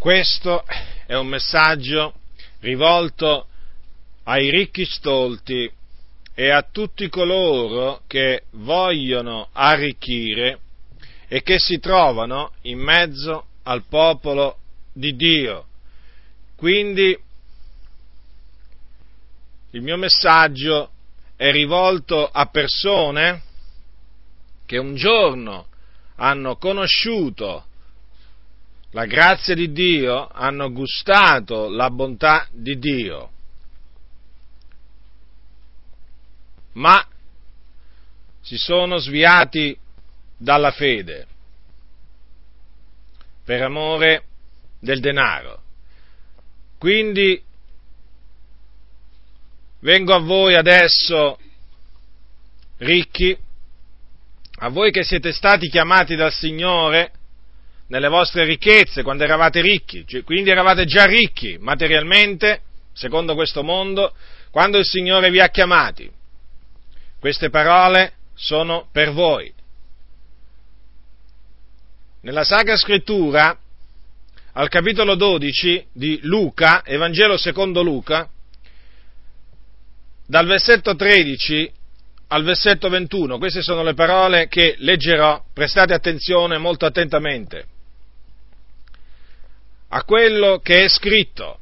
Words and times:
Questo 0.00 0.64
è 1.04 1.14
un 1.14 1.26
messaggio 1.26 2.14
rivolto 2.60 3.48
ai 4.22 4.48
ricchi 4.48 4.86
stolti 4.86 5.70
e 6.34 6.48
a 6.48 6.62
tutti 6.62 7.10
coloro 7.10 8.00
che 8.06 8.44
vogliono 8.52 9.50
arricchire 9.52 10.58
e 11.28 11.42
che 11.42 11.58
si 11.58 11.80
trovano 11.80 12.52
in 12.62 12.78
mezzo 12.78 13.48
al 13.64 13.84
popolo 13.90 14.60
di 14.90 15.14
Dio. 15.16 15.66
Quindi 16.56 17.14
il 19.72 19.82
mio 19.82 19.98
messaggio 19.98 20.92
è 21.36 21.50
rivolto 21.50 22.26
a 22.26 22.46
persone 22.46 23.42
che 24.64 24.78
un 24.78 24.94
giorno 24.94 25.66
hanno 26.16 26.56
conosciuto 26.56 27.66
la 28.92 29.06
grazia 29.06 29.54
di 29.54 29.70
Dio, 29.72 30.26
hanno 30.28 30.72
gustato 30.72 31.68
la 31.68 31.90
bontà 31.90 32.48
di 32.50 32.78
Dio, 32.78 33.30
ma 36.72 37.06
si 38.40 38.56
sono 38.56 38.98
sviati 38.98 39.76
dalla 40.36 40.70
fede 40.70 41.26
per 43.44 43.62
amore 43.62 44.24
del 44.80 45.00
denaro. 45.00 45.62
Quindi 46.78 47.40
vengo 49.80 50.14
a 50.14 50.20
voi 50.20 50.54
adesso, 50.54 51.38
ricchi, 52.78 53.36
a 54.62 54.68
voi 54.68 54.90
che 54.90 55.04
siete 55.04 55.32
stati 55.32 55.68
chiamati 55.68 56.16
dal 56.16 56.32
Signore, 56.32 57.12
nelle 57.90 58.08
vostre 58.08 58.44
ricchezze, 58.44 59.02
quando 59.02 59.24
eravate 59.24 59.60
ricchi, 59.60 60.04
cioè, 60.06 60.22
quindi 60.22 60.50
eravate 60.50 60.84
già 60.84 61.06
ricchi 61.06 61.58
materialmente, 61.58 62.62
secondo 62.92 63.34
questo 63.34 63.64
mondo, 63.64 64.14
quando 64.50 64.78
il 64.78 64.84
Signore 64.84 65.30
vi 65.30 65.40
ha 65.40 65.48
chiamati. 65.48 66.10
Queste 67.18 67.50
parole 67.50 68.12
sono 68.34 68.88
per 68.92 69.10
voi. 69.10 69.52
Nella 72.22 72.44
Sacra 72.44 72.76
Scrittura, 72.76 73.58
al 74.52 74.68
capitolo 74.68 75.16
12 75.16 75.86
di 75.92 76.20
Luca, 76.22 76.84
Evangelo 76.84 77.36
secondo 77.36 77.82
Luca, 77.82 78.28
dal 80.26 80.46
versetto 80.46 80.94
13 80.94 81.72
al 82.28 82.44
versetto 82.44 82.88
21, 82.88 83.38
queste 83.38 83.60
sono 83.60 83.82
le 83.82 83.94
parole 83.94 84.46
che 84.46 84.76
leggerò, 84.78 85.42
prestate 85.52 85.92
attenzione 85.92 86.58
molto 86.58 86.86
attentamente 86.86 87.78
a 89.90 90.04
quello 90.04 90.60
che 90.62 90.84
è 90.84 90.88
scritto. 90.88 91.58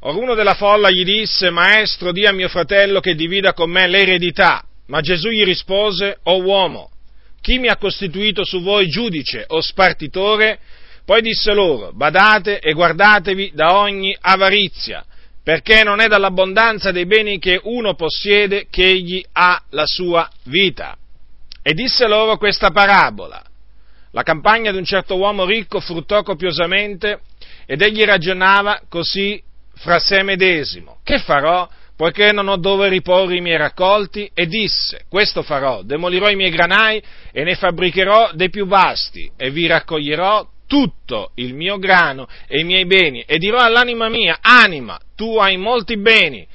Or 0.00 0.14
uno 0.16 0.34
della 0.34 0.54
folla 0.54 0.90
gli 0.90 1.04
disse, 1.04 1.50
Maestro, 1.50 2.12
di 2.12 2.24
a 2.26 2.32
mio 2.32 2.48
fratello 2.48 3.00
che 3.00 3.14
divida 3.14 3.52
con 3.52 3.70
me 3.70 3.86
l'eredità. 3.88 4.62
Ma 4.86 5.00
Gesù 5.00 5.28
gli 5.28 5.44
rispose, 5.44 6.18
O 6.24 6.40
uomo, 6.42 6.90
chi 7.40 7.58
mi 7.58 7.68
ha 7.68 7.76
costituito 7.76 8.44
su 8.44 8.62
voi 8.62 8.88
giudice 8.88 9.44
o 9.48 9.60
spartitore? 9.60 10.58
Poi 11.04 11.20
disse 11.22 11.52
loro, 11.52 11.92
badate 11.92 12.60
e 12.60 12.72
guardatevi 12.72 13.52
da 13.54 13.78
ogni 13.78 14.16
avarizia, 14.20 15.04
perché 15.42 15.82
non 15.82 16.00
è 16.00 16.06
dall'abbondanza 16.06 16.90
dei 16.90 17.06
beni 17.06 17.38
che 17.38 17.58
uno 17.62 17.94
possiede 17.94 18.66
che 18.70 18.86
egli 18.86 19.24
ha 19.32 19.62
la 19.70 19.86
sua 19.86 20.30
vita. 20.44 20.96
E 21.62 21.72
disse 21.72 22.06
loro 22.06 22.36
questa 22.36 22.70
parabola. 22.70 23.47
La 24.12 24.22
campagna 24.22 24.70
di 24.70 24.78
un 24.78 24.84
certo 24.84 25.16
uomo 25.16 25.44
ricco 25.44 25.80
fruttò 25.80 26.22
copiosamente 26.22 27.20
ed 27.66 27.82
egli 27.82 28.04
ragionava 28.04 28.80
così 28.88 29.40
fra 29.74 29.98
sé 29.98 30.22
medesimo. 30.22 30.98
Che 31.04 31.18
farò? 31.18 31.68
Poiché 31.94 32.32
non 32.32 32.48
ho 32.48 32.56
dove 32.56 32.88
riporre 32.88 33.36
i 33.36 33.40
miei 33.40 33.56
raccolti, 33.56 34.30
e 34.32 34.46
disse, 34.46 35.04
questo 35.08 35.42
farò, 35.42 35.82
demolirò 35.82 36.30
i 36.30 36.36
miei 36.36 36.50
granai 36.50 37.02
e 37.32 37.42
ne 37.42 37.56
fabbricherò 37.56 38.30
dei 38.34 38.50
più 38.50 38.66
vasti, 38.66 39.28
e 39.36 39.50
vi 39.50 39.66
raccoglierò 39.66 40.46
tutto 40.68 41.32
il 41.34 41.54
mio 41.54 41.76
grano 41.78 42.28
e 42.46 42.60
i 42.60 42.64
miei 42.64 42.86
beni, 42.86 43.24
e 43.26 43.38
dirò 43.38 43.58
all'anima 43.58 44.08
mia, 44.08 44.38
anima, 44.40 44.96
tu 45.16 45.38
hai 45.38 45.56
molti 45.56 45.98
beni, 45.98 46.46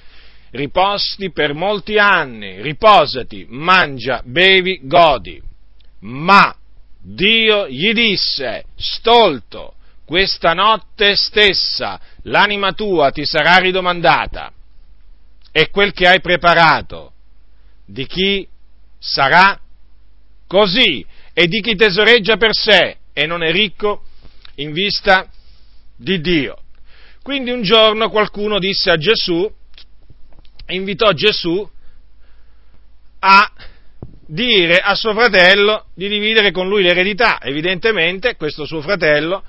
riposti 0.51 1.31
per 1.31 1.53
molti 1.53 1.97
anni, 1.97 2.61
riposati, 2.61 3.45
mangia, 3.49 4.21
bevi, 4.23 4.79
godi. 4.83 5.41
Ma 6.01 6.55
Dio 7.05 7.67
gli 7.67 7.91
disse, 7.91 8.63
stolto, 8.77 9.75
questa 10.05 10.53
notte 10.53 11.15
stessa 11.17 11.99
l'anima 12.23 12.71
tua 12.71 13.11
ti 13.11 13.25
sarà 13.25 13.57
ridomandata 13.57 14.53
e 15.51 15.69
quel 15.69 15.91
che 15.91 16.07
hai 16.07 16.21
preparato 16.21 17.11
di 17.85 18.05
chi 18.05 18.47
sarà 18.97 19.59
così 20.47 21.05
e 21.33 21.47
di 21.47 21.59
chi 21.59 21.75
tesoreggia 21.75 22.37
per 22.37 22.55
sé 22.55 22.97
e 23.11 23.25
non 23.25 23.43
è 23.43 23.51
ricco 23.51 24.03
in 24.55 24.71
vista 24.71 25.29
di 25.97 26.21
Dio. 26.21 26.57
Quindi 27.21 27.51
un 27.51 27.63
giorno 27.63 28.09
qualcuno 28.09 28.59
disse 28.59 28.89
a 28.89 28.97
Gesù, 28.97 29.51
invitò 30.67 31.11
Gesù 31.11 31.69
a 33.19 33.51
dire 34.25 34.77
a 34.77 34.95
suo 34.95 35.13
fratello 35.13 35.85
di 35.93 36.07
dividere 36.07 36.51
con 36.51 36.67
lui 36.67 36.83
l'eredità. 36.83 37.39
Evidentemente 37.41 38.35
questo 38.35 38.65
suo 38.65 38.81
fratello 38.81 39.43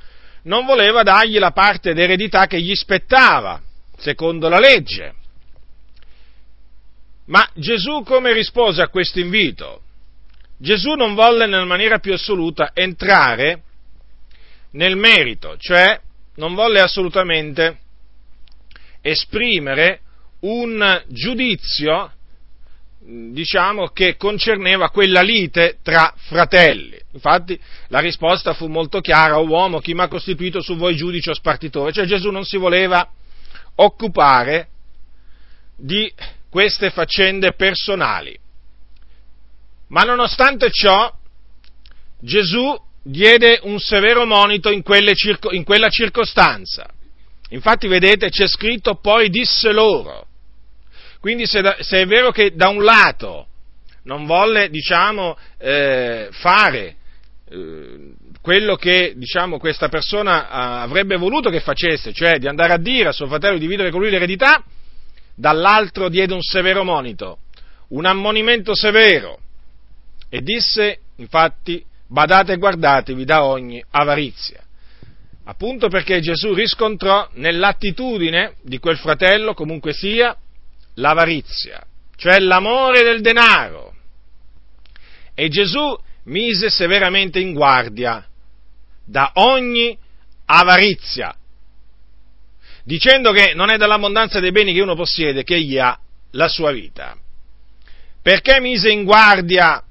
non 0.45 0.67
voleva 0.67 1.03
dargli 1.03 1.39
la 1.39 1.53
parte 1.53 1.95
d'eredità 1.95 2.47
che 2.47 2.61
gli 2.61 2.75
spettava, 2.75 3.61
secondo 3.97 4.49
la 4.49 4.59
legge. 4.59 5.15
Ma 7.27 7.49
Gesù 7.55 8.03
come 8.05 8.33
rispose 8.33 8.83
a 8.83 8.89
questo 8.89 9.19
invito? 9.19 9.81
Gesù 10.59 10.93
non 10.93 11.15
volle 11.15 11.47
nella 11.47 11.65
maniera 11.65 11.99
più 11.99 12.13
assoluta 12.13 12.71
entrare 12.75 13.63
nel 14.73 14.97
merito, 14.97 15.57
cioè 15.59 15.99
non 16.37 16.55
volle 16.55 16.81
assolutamente 16.81 17.79
esprimere 19.01 20.01
un 20.41 21.03
giudizio 21.09 22.13
diciamo, 23.07 23.89
che 23.89 24.17
concerneva 24.17 24.89
quella 24.91 25.21
lite 25.21 25.79
tra 25.83 26.13
fratelli. 26.17 26.99
Infatti 27.13 27.59
la 27.89 28.01
risposta 28.01 28.55
fu 28.55 28.67
molto 28.67 29.01
chiara, 29.01 29.39
o 29.39 29.47
uomo, 29.47 29.81
chi 29.81 29.95
mi 29.95 30.01
ha 30.01 30.09
costituito 30.09 30.61
su 30.61 30.77
voi 30.77 30.97
giudice 30.97 31.31
o 31.31 31.35
spartitore? 31.35 31.93
Cioè 31.93 32.07
Gesù 32.07 32.31
non 32.31 32.45
si 32.45 32.57
voleva 32.57 33.07
occupare 33.77 34.69
di 35.77 36.11
queste 36.49 36.91
faccende 36.91 37.53
personali. 37.53 38.39
Ma 39.89 40.03
nonostante 40.03 40.71
ciò, 40.71 41.13
Gesù 42.21 42.75
diede 43.03 43.61
un 43.65 43.79
severo 43.79 44.25
monito 44.25 44.71
in, 44.71 44.83
circo, 45.15 45.53
in 45.53 45.63
quella 45.63 45.91
circostanza. 45.91 46.89
Infatti, 47.51 47.87
vedete, 47.87 48.31
c'è 48.31 48.49
scritto 48.49 48.95
poi 48.95 49.29
disse 49.29 49.73
loro. 49.73 50.27
Quindi 51.25 51.47
se, 51.47 51.63
da, 51.63 51.79
se, 51.81 52.03
è 52.03 52.07
vero 52.07 52.31
che 52.33 52.55
da 52.55 52.69
un 52.69 52.85
lato 52.85 53.47
non 54.03 54.27
volle, 54.27 54.69
diciamo, 54.69 55.39
eh, 55.57 56.29
fare 56.33 56.97
eh, 57.49 58.13
quello 58.43 58.77
che, 58.77 59.15
diciamo, 59.17 59.57
questa 59.57 59.89
persona 59.89 60.51
avrebbe 60.51 61.17
voluto 61.17 61.49
che 61.49 61.61
facesse, 61.61 62.13
cioè 62.13 62.39
di 62.39 62.47
andare 62.47 62.75
a 62.75 62.77
dire 62.77 63.09
a 63.09 63.13
suo 63.13 63.27
fratello 63.27 63.55
di 63.55 63.61
dividere 63.61 63.91
con 63.91 64.01
lui 64.01 64.11
l'eredità, 64.11 64.63
dall'altro 65.35 66.11
diede 66.11 66.35
un 66.35 66.43
severo 66.43 66.85
monito, 66.85 67.39
un 67.89 68.05
ammonimento 68.05 68.75
severo, 68.75 69.39
e 70.29 70.43
disse, 70.43 70.99
infatti, 71.17 71.83
badate 72.07 72.53
e 72.53 72.59
guardatevi 72.59 73.25
da 73.25 73.45
ogni 73.45 73.83
avarizia. 73.93 74.63
Appunto 75.45 75.89
perché 75.89 76.21
Gesù 76.21 76.53
riscontrò 76.53 77.31
nell'attitudine 77.33 78.57
di 78.61 78.79
quel 78.79 78.99
fratello, 78.99 79.55
comunque 79.55 79.95
sia, 79.95 80.37
l'avarizia, 80.95 81.85
cioè 82.17 82.39
l'amore 82.39 83.03
del 83.03 83.21
denaro. 83.21 83.95
E 85.35 85.49
Gesù 85.49 85.97
mise 86.25 86.71
severamente 86.71 87.41
in 87.41 87.53
guardia 87.53 88.27
da 89.05 89.33
ogni 89.35 89.97
avarizia, 90.47 91.35
dicendo 92.85 93.33
che 93.33 93.55
non 93.55 93.71
è 93.71 93.77
dall'abbondanza 93.77 94.41
dei 94.41 94.53
beni 94.53 94.73
che 94.73 94.81
uno 94.81 94.95
possiede 94.95 95.43
che 95.43 95.57
egli 95.57 95.79
ha 95.79 95.99
la 96.33 96.49
sua 96.49 96.71
vita. 96.73 97.17
Perché 98.23 98.61
mise 98.61 98.91
in 98.91 99.05
guardia 99.05 99.83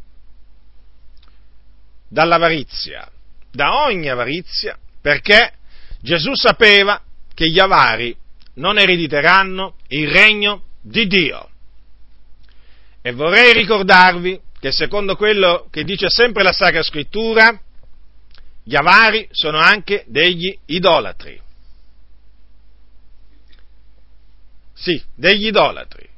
dall'avarizia? 2.07 3.07
Da 3.51 3.83
ogni 3.83 4.09
avarizia? 4.09 4.77
Perché 4.99 5.53
Gesù 5.99 6.33
sapeva 6.33 6.99
che 7.33 7.49
gli 7.49 7.59
avari 7.59 8.15
non 8.55 8.77
erediteranno 8.79 9.75
il 9.89 10.09
regno 10.09 10.63
di 10.83 11.07
Dio. 11.07 11.49
E 13.01 13.11
vorrei 13.13 13.53
ricordarvi 13.53 14.39
che 14.59 14.71
secondo 14.71 15.15
quello 15.15 15.67
che 15.71 15.83
dice 15.83 16.09
sempre 16.09 16.43
la 16.43 16.53
Sacra 16.53 16.83
Scrittura, 16.83 17.59
gli 18.63 18.75
avari 18.75 19.27
sono 19.31 19.57
anche 19.57 20.05
degli 20.07 20.57
idolatri. 20.67 21.41
Sì, 24.73 25.01
degli 25.15 25.47
idolatri. 25.47 26.09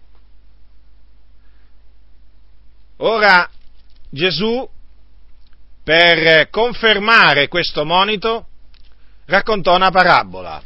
Ora 2.98 3.50
Gesù, 4.10 4.68
per 5.84 6.50
confermare 6.50 7.48
questo 7.48 7.84
monito, 7.84 8.48
raccontò 9.26 9.76
una 9.76 9.92
parabola. 9.92 10.64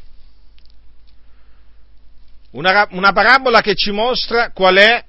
Una, 2.51 2.87
una, 2.91 3.11
parabola 3.11 3.61
che 3.61 3.75
ci 3.75 3.91
mostra 3.91 4.51
qual 4.51 4.77
è, 4.77 5.03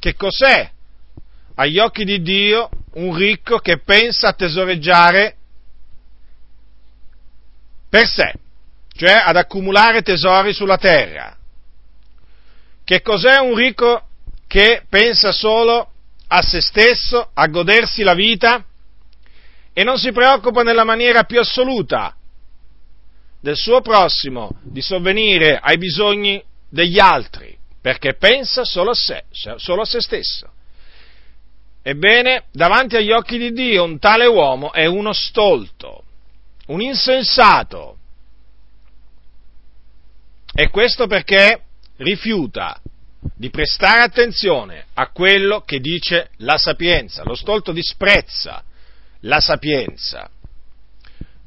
che 0.00 0.14
cos'è 0.14 0.68
agli 1.54 1.78
occhi 1.78 2.04
di 2.04 2.20
Dio 2.22 2.68
un 2.94 3.14
ricco 3.14 3.58
che 3.58 3.78
pensa 3.78 4.28
a 4.28 4.32
tesoreggiare 4.32 5.36
per 7.88 8.06
sé, 8.06 8.32
cioè 8.96 9.22
ad 9.24 9.36
accumulare 9.36 10.02
tesori 10.02 10.52
sulla 10.52 10.78
terra. 10.78 11.36
Che 12.84 13.00
cos'è 13.00 13.38
un 13.38 13.54
ricco 13.54 14.08
che 14.48 14.82
pensa 14.88 15.30
solo 15.30 15.92
a 16.26 16.42
se 16.42 16.60
stesso, 16.60 17.30
a 17.32 17.46
godersi 17.46 18.02
la 18.02 18.14
vita 18.14 18.64
e 19.72 19.84
non 19.84 19.98
si 19.98 20.10
preoccupa 20.10 20.62
nella 20.62 20.84
maniera 20.84 21.22
più 21.22 21.38
assoluta 21.38 22.16
del 23.42 23.56
suo 23.56 23.80
prossimo 23.80 24.56
di 24.62 24.80
sovvenire 24.80 25.58
ai 25.58 25.76
bisogni 25.76 26.42
degli 26.68 27.00
altri, 27.00 27.58
perché 27.80 28.14
pensa 28.14 28.64
solo 28.64 28.90
a 28.90 28.94
sé, 28.94 29.24
solo 29.56 29.82
a 29.82 29.84
se 29.84 30.00
stesso. 30.00 30.48
Ebbene, 31.82 32.44
davanti 32.52 32.94
agli 32.94 33.10
occhi 33.10 33.38
di 33.38 33.52
Dio 33.52 33.82
un 33.82 33.98
tale 33.98 34.26
uomo 34.26 34.72
è 34.72 34.86
uno 34.86 35.12
stolto, 35.12 36.04
un 36.66 36.80
insensato. 36.80 37.96
E 40.54 40.68
questo 40.68 41.08
perché 41.08 41.62
rifiuta 41.96 42.80
di 43.34 43.50
prestare 43.50 44.02
attenzione 44.02 44.86
a 44.94 45.10
quello 45.10 45.62
che 45.62 45.80
dice 45.80 46.30
la 46.38 46.58
sapienza. 46.58 47.24
Lo 47.24 47.34
stolto 47.34 47.72
disprezza 47.72 48.62
la 49.22 49.40
sapienza. 49.40 50.30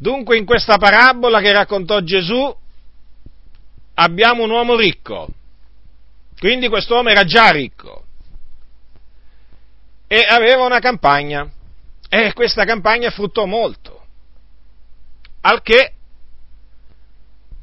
Dunque 0.05 0.37
in 0.37 0.45
questa 0.45 0.77
parabola 0.77 1.41
che 1.41 1.51
raccontò 1.51 1.99
Gesù 2.01 2.55
abbiamo 3.95 4.43
un 4.43 4.51
uomo 4.51 4.75
ricco. 4.75 5.27
Quindi 6.37 6.69
quest'uomo 6.69 7.09
era 7.09 7.23
già 7.23 7.49
ricco 7.49 8.03
e 10.05 10.23
aveva 10.29 10.63
una 10.63 10.77
campagna 10.77 11.49
e 12.07 12.33
questa 12.33 12.65
campagna 12.65 13.09
fruttò 13.09 13.45
molto. 13.45 14.05
Al 15.41 15.63
che, 15.63 15.93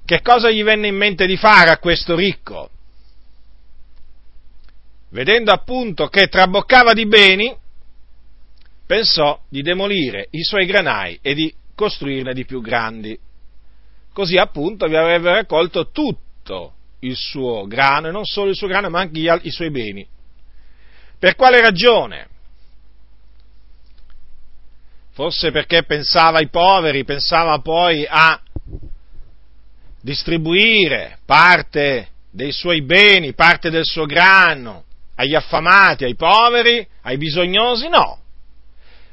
che 0.04 0.20
cosa 0.20 0.50
gli 0.50 0.64
venne 0.64 0.88
in 0.88 0.96
mente 0.96 1.26
di 1.26 1.36
fare 1.36 1.70
a 1.70 1.78
questo 1.78 2.16
ricco? 2.16 2.70
vedendo 5.10 5.52
appunto 5.52 6.08
che 6.08 6.26
traboccava 6.26 6.92
di 6.92 7.06
beni, 7.06 7.54
pensò 8.84 9.38
di 9.48 9.62
demolire 9.62 10.26
i 10.30 10.42
suoi 10.42 10.66
granai 10.66 11.18
e 11.22 11.34
di 11.34 11.54
costruirne 11.82 12.32
di 12.32 12.44
più 12.44 12.60
grandi. 12.60 13.18
Così 14.12 14.36
appunto 14.36 14.86
vi 14.86 14.94
avrebbe 14.94 15.32
raccolto 15.32 15.90
tutto 15.90 16.74
il 17.00 17.16
suo 17.16 17.66
grano, 17.66 18.06
e 18.06 18.12
non 18.12 18.24
solo 18.24 18.50
il 18.50 18.56
suo 18.56 18.68
grano, 18.68 18.88
ma 18.88 19.00
anche 19.00 19.18
i 19.18 19.50
suoi 19.50 19.70
beni. 19.70 20.06
Per 21.18 21.34
quale 21.34 21.60
ragione? 21.60 22.28
Forse 25.10 25.50
perché 25.50 25.82
pensava 25.82 26.38
ai 26.38 26.48
poveri, 26.48 27.04
pensava 27.04 27.58
poi 27.58 28.06
a 28.08 28.40
distribuire 30.00 31.18
parte 31.26 32.08
dei 32.30 32.52
suoi 32.52 32.82
beni, 32.82 33.34
parte 33.34 33.70
del 33.70 33.84
suo 33.84 34.06
grano, 34.06 34.84
agli 35.16 35.34
affamati, 35.34 36.04
ai 36.04 36.14
poveri, 36.14 36.86
ai 37.02 37.16
bisognosi, 37.16 37.88
no, 37.88 38.20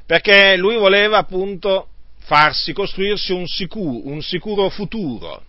perché 0.06 0.56
lui 0.56 0.76
voleva 0.76 1.18
appunto 1.18 1.89
farsi 2.30 2.72
costruirsi 2.72 3.32
un 3.32 3.48
sicuro, 3.48 4.06
un 4.08 4.22
sicuro 4.22 4.68
futuro. 4.68 5.42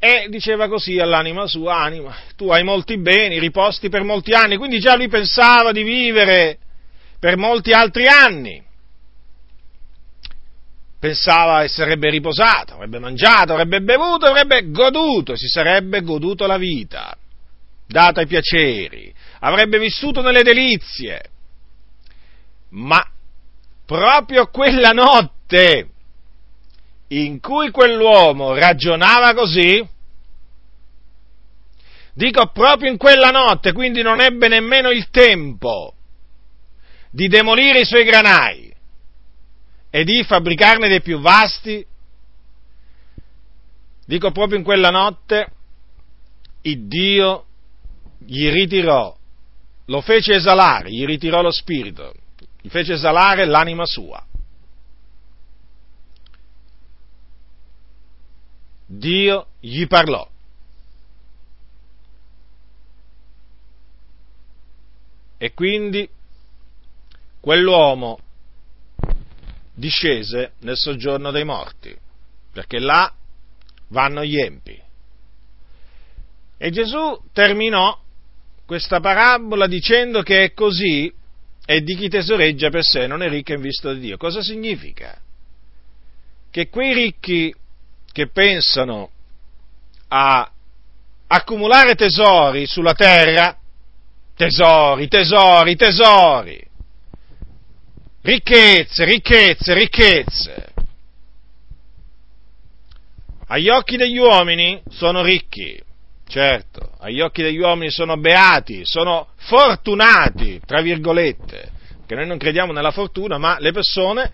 E 0.00 0.26
diceva 0.28 0.66
così 0.66 0.98
all'anima 0.98 1.46
sua, 1.46 1.76
anima, 1.76 2.12
tu 2.34 2.50
hai 2.50 2.64
molti 2.64 2.98
beni, 2.98 3.38
riposti 3.38 3.88
per 3.88 4.02
molti 4.02 4.32
anni, 4.32 4.56
quindi 4.56 4.80
già 4.80 4.96
lui 4.96 5.06
pensava 5.06 5.70
di 5.70 5.84
vivere 5.84 6.58
per 7.20 7.36
molti 7.36 7.70
altri 7.70 8.08
anni. 8.08 8.60
Pensava 10.98 11.60
che 11.60 11.68
sarebbe 11.68 12.10
riposato, 12.10 12.74
avrebbe 12.74 12.98
mangiato, 12.98 13.52
avrebbe 13.52 13.80
bevuto, 13.82 14.26
avrebbe 14.26 14.68
goduto, 14.72 15.36
si 15.36 15.46
sarebbe 15.46 16.00
goduto 16.00 16.44
la 16.44 16.58
vita 16.58 17.16
dato 17.86 18.18
ai 18.18 18.26
piaceri, 18.26 19.14
avrebbe 19.38 19.78
vissuto 19.78 20.22
nelle 20.22 20.42
delizie, 20.42 21.22
ma 22.70 23.00
proprio 23.86 24.48
quella 24.48 24.90
notte 24.90 25.88
in 27.08 27.40
cui 27.40 27.70
quell'uomo 27.70 28.52
ragionava 28.54 29.32
così, 29.32 29.86
dico 32.12 32.50
proprio 32.52 32.90
in 32.90 32.96
quella 32.96 33.30
notte, 33.30 33.72
quindi 33.72 34.02
non 34.02 34.20
ebbe 34.20 34.48
nemmeno 34.48 34.90
il 34.90 35.08
tempo 35.10 35.94
di 37.10 37.28
demolire 37.28 37.80
i 37.80 37.84
suoi 37.84 38.04
granai 38.04 38.74
e 39.88 40.04
di 40.04 40.22
fabbricarne 40.24 40.88
dei 40.88 41.00
più 41.00 41.20
vasti, 41.20 41.86
dico 44.04 44.32
proprio 44.32 44.58
in 44.58 44.64
quella 44.64 44.90
notte, 44.90 45.52
il 46.62 46.88
Dio 46.88 47.44
gli 48.18 48.50
ritirò, 48.50 49.16
lo 49.86 50.00
fece 50.00 50.34
esalare, 50.34 50.90
gli 50.90 51.04
ritirò 51.06 51.40
lo 51.40 51.52
spirito, 51.52 52.12
gli 52.66 52.68
fece 52.68 52.94
esalare 52.94 53.44
l'anima 53.44 53.86
sua. 53.86 54.26
Dio 58.84 59.46
gli 59.60 59.86
parlò. 59.86 60.28
E 65.38 65.54
quindi 65.54 66.10
quell'uomo 67.38 68.18
discese 69.72 70.54
nel 70.62 70.76
soggiorno 70.76 71.30
dei 71.30 71.44
morti, 71.44 71.96
perché 72.50 72.80
là 72.80 73.14
vanno 73.90 74.24
gli 74.24 74.40
empi. 74.40 74.82
E 76.56 76.70
Gesù 76.70 77.16
terminò 77.32 77.96
questa 78.64 78.98
parabola 78.98 79.68
dicendo 79.68 80.22
che 80.22 80.42
è 80.42 80.52
così 80.52 81.14
e 81.66 81.82
di 81.82 81.96
chi 81.96 82.08
tesoreggia 82.08 82.70
per 82.70 82.84
sé 82.84 83.06
non 83.08 83.22
è 83.22 83.28
ricco 83.28 83.52
in 83.52 83.60
vista 83.60 83.92
di 83.92 84.00
Dio. 84.00 84.16
Cosa 84.16 84.40
significa? 84.40 85.20
Che 86.50 86.68
quei 86.68 86.94
ricchi 86.94 87.52
che 88.12 88.28
pensano 88.28 89.10
a 90.08 90.50
accumulare 91.26 91.96
tesori 91.96 92.66
sulla 92.66 92.94
terra, 92.94 93.58
tesori, 94.36 95.08
tesori, 95.08 95.76
tesori, 95.76 96.64
ricchezze, 98.22 99.04
ricchezze, 99.04 99.74
ricchezze, 99.74 100.74
agli 103.48 103.68
occhi 103.68 103.96
degli 103.96 104.18
uomini 104.18 104.80
sono 104.88 105.22
ricchi, 105.22 105.82
Certo, 106.28 106.92
agli 106.98 107.20
occhi 107.20 107.42
degli 107.42 107.58
uomini 107.58 107.90
sono 107.90 108.16
beati, 108.16 108.84
sono 108.84 109.28
fortunati, 109.36 110.60
tra 110.66 110.80
virgolette, 110.82 111.70
che 112.04 112.14
noi 112.16 112.26
non 112.26 112.36
crediamo 112.36 112.72
nella 112.72 112.90
fortuna, 112.90 113.38
ma 113.38 113.58
le 113.60 113.70
persone, 113.70 114.32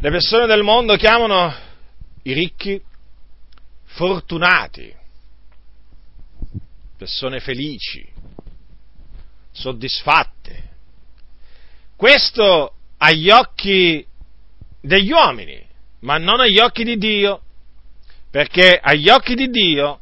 le 0.00 0.10
persone 0.10 0.46
del 0.46 0.64
mondo 0.64 0.96
chiamano 0.96 1.54
i 2.24 2.32
ricchi 2.32 2.82
fortunati, 3.84 4.92
persone 6.98 7.38
felici, 7.38 8.06
soddisfatte. 9.52 10.68
Questo 11.96 12.74
agli 12.98 13.30
occhi 13.30 14.04
degli 14.80 15.12
uomini, 15.12 15.64
ma 16.00 16.18
non 16.18 16.40
agli 16.40 16.58
occhi 16.58 16.82
di 16.82 16.96
Dio, 16.98 17.42
perché 18.30 18.78
agli 18.82 19.08
occhi 19.08 19.34
di 19.34 19.48
Dio 19.48 19.99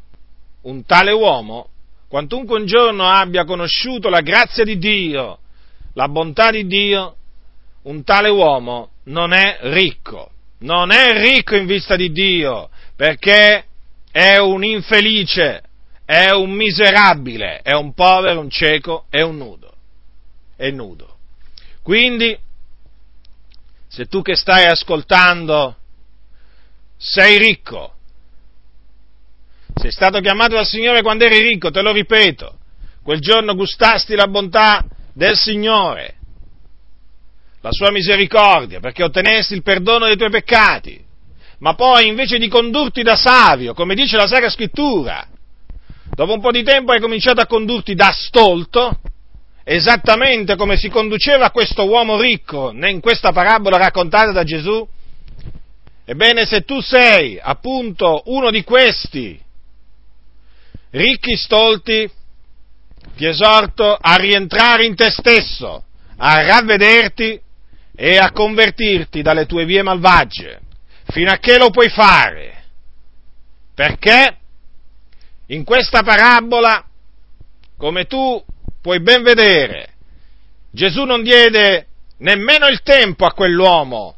un 0.69 0.85
tale 0.85 1.13
uomo, 1.13 1.71
quantunque 2.09 2.59
un 2.59 2.67
giorno 2.67 3.09
abbia 3.09 3.45
conosciuto 3.45 4.11
la 4.11 4.21
grazia 4.21 4.65
di 4.65 4.79
Dio, 4.79 5.39
la 5.95 6.09
bontà 6.09 6.51
di 6.51 6.67
Dio, 6.67 7.17
un 7.83 8.05
tale 8.05 8.29
uomo 8.29 8.91
non 9.05 9.33
è 9.33 9.59
ricco, 9.63 10.31
non 10.59 10.91
è 10.91 11.23
ricco 11.23 11.57
in 11.57 11.65
vista 11.65 11.97
di 11.97 12.13
Dio, 12.13 12.69
perché 12.97 13.65
è 14.11 14.37
un 14.37 14.63
infelice, 14.63 15.63
è 16.05 16.31
un 16.31 16.51
miserabile, 16.51 17.61
è 17.63 17.73
un 17.73 17.95
povero, 17.95 18.41
un 18.41 18.51
cieco, 18.51 19.07
è 19.09 19.23
un 19.23 19.39
nudo, 19.39 19.73
è 20.55 20.71
nudo. 20.71 21.17
Quindi 21.83 22.39
se 23.87 24.05
tu 24.07 24.21
che 24.21 24.37
stai 24.37 24.67
ascoltando 24.67 25.77
sei 26.99 27.39
ricco, 27.39 27.95
sei 29.79 29.93
stato 29.93 30.21
chiamato 30.21 30.55
dal 30.55 30.67
Signore 30.67 31.03
quando 31.03 31.25
eri 31.25 31.41
ricco, 31.41 31.71
te 31.71 31.83
lo 31.83 31.93
ripeto, 31.93 32.59
quel 33.03 33.21
giorno 33.21 33.55
gustasti 33.55 34.15
la 34.15 34.27
bontà 34.27 34.85
del 35.15 35.37
Signore, 35.37 36.17
la 37.61 37.71
sua 37.71 37.91
misericordia, 37.91 38.81
perché 38.81 39.03
ottenesti 39.03 39.55
il 39.55 39.63
perdono 39.63 40.07
dei 40.07 40.17
tuoi 40.17 40.31
peccati, 40.31 41.03
ma 41.61 41.75
poi 41.75 42.09
invece 42.09 42.39
di 42.39 42.49
condurti 42.49 43.03
da 43.03 43.17
savio, 43.17 43.75
come 43.75 43.95
dice 43.95 44.17
la 44.17 44.27
Sacra 44.27 44.51
Scrittura, 44.51 45.27
dopo 46.11 46.33
un 46.33 46.41
po' 46.41 46.51
di 46.51 46.63
tempo 46.63 46.93
hai 46.93 47.01
cominciato 47.01 47.41
a 47.41 47.47
condurti 47.47 47.95
da 47.95 48.11
stolto, 48.13 49.01
esattamente 49.65 50.57
come 50.57 50.77
si 50.77 50.89
conduceva 50.89 51.51
questo 51.51 51.87
uomo 51.87 52.21
ricco 52.21 52.73
in 52.73 53.01
questa 53.01 53.33
parabola 53.33 53.77
raccontata 53.77 54.33
da 54.33 54.43
Gesù, 54.43 54.87
ebbene 56.05 56.47
se 56.47 56.63
tu 56.63 56.81
sei 56.81 57.39
appunto 57.41 58.23
uno 58.27 58.51
di 58.51 58.65
questi 58.65 59.47
ricchi 60.91 61.37
stolti, 61.37 62.11
ti 63.17 63.27
esorto 63.27 63.97
a 64.01 64.15
rientrare 64.17 64.85
in 64.85 64.95
te 64.95 65.11
stesso, 65.11 65.85
a 66.17 66.43
ravvederti 66.45 67.41
e 67.95 68.17
a 68.17 68.31
convertirti 68.31 69.23
dalle 69.23 69.47
tue 69.47 69.65
vie 69.65 69.83
malvagie, 69.83 70.61
fino 71.07 71.31
a 71.31 71.39
che 71.39 71.59
lo 71.59 71.71
puoi 71.71 71.89
fare. 71.89 72.65
Perché 73.75 74.37
in 75.47 75.65
questa 75.65 76.03
parabola, 76.03 76.85
come 77.77 78.07
tu 78.07 78.43
puoi 78.81 79.01
ben 79.01 79.23
vedere, 79.23 79.95
Gesù 80.71 81.05
non 81.05 81.23
diede 81.23 81.87
nemmeno 82.19 82.67
il 82.67 82.83
tempo 82.83 83.25
a 83.25 83.33
quell'uomo 83.33 84.17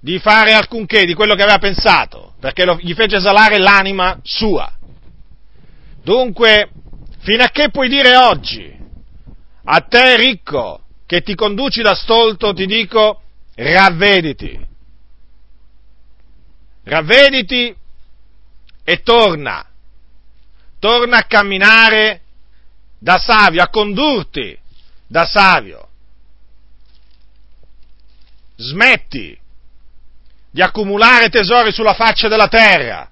di 0.00 0.18
fare 0.18 0.52
alcunché 0.52 1.04
di 1.04 1.14
quello 1.14 1.34
che 1.34 1.42
aveva 1.42 1.58
pensato, 1.58 2.33
perché 2.44 2.66
lo, 2.66 2.76
gli 2.78 2.92
fece 2.92 3.16
esalare 3.16 3.56
l'anima 3.56 4.20
sua. 4.22 4.70
Dunque, 6.02 6.68
fino 7.20 7.42
a 7.42 7.48
che 7.48 7.70
puoi 7.70 7.88
dire 7.88 8.18
oggi, 8.18 8.70
a 9.64 9.80
te 9.80 10.18
ricco, 10.18 10.82
che 11.06 11.22
ti 11.22 11.34
conduci 11.34 11.80
da 11.80 11.94
stolto, 11.94 12.52
ti 12.52 12.66
dico, 12.66 13.22
ravvediti. 13.54 14.62
Ravvediti 16.82 17.74
e 18.84 19.02
torna. 19.02 19.66
Torna 20.78 21.16
a 21.16 21.24
camminare 21.24 22.20
da 22.98 23.16
savio, 23.16 23.62
a 23.62 23.70
condurti 23.70 24.54
da 25.06 25.24
savio. 25.24 25.88
Smetti 28.56 29.40
di 30.54 30.62
accumulare 30.62 31.30
tesori 31.30 31.72
sulla 31.72 31.94
faccia 31.94 32.28
della 32.28 32.46
terra, 32.46 33.10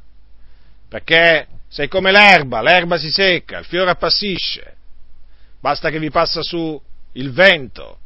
perché 0.88 1.48
sei 1.66 1.88
come 1.88 2.12
l'erba, 2.12 2.62
l'erba 2.62 2.98
si 2.98 3.10
secca, 3.10 3.58
il 3.58 3.64
fiore 3.64 3.90
appassisce, 3.90 4.76
basta 5.58 5.90
che 5.90 5.98
vi 5.98 6.08
passa 6.08 6.40
su 6.40 6.80
il 7.14 7.32
vento. 7.32 7.98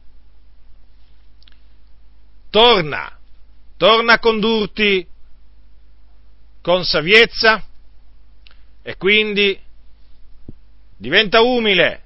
Torna, 2.49 3.14
torna 3.76 4.14
a 4.14 4.19
condurti 4.19 5.07
con 6.62 6.87
saviezza 6.87 7.62
e 8.81 8.97
quindi 8.97 9.61
diventa 10.97 11.43
umile, 11.43 12.02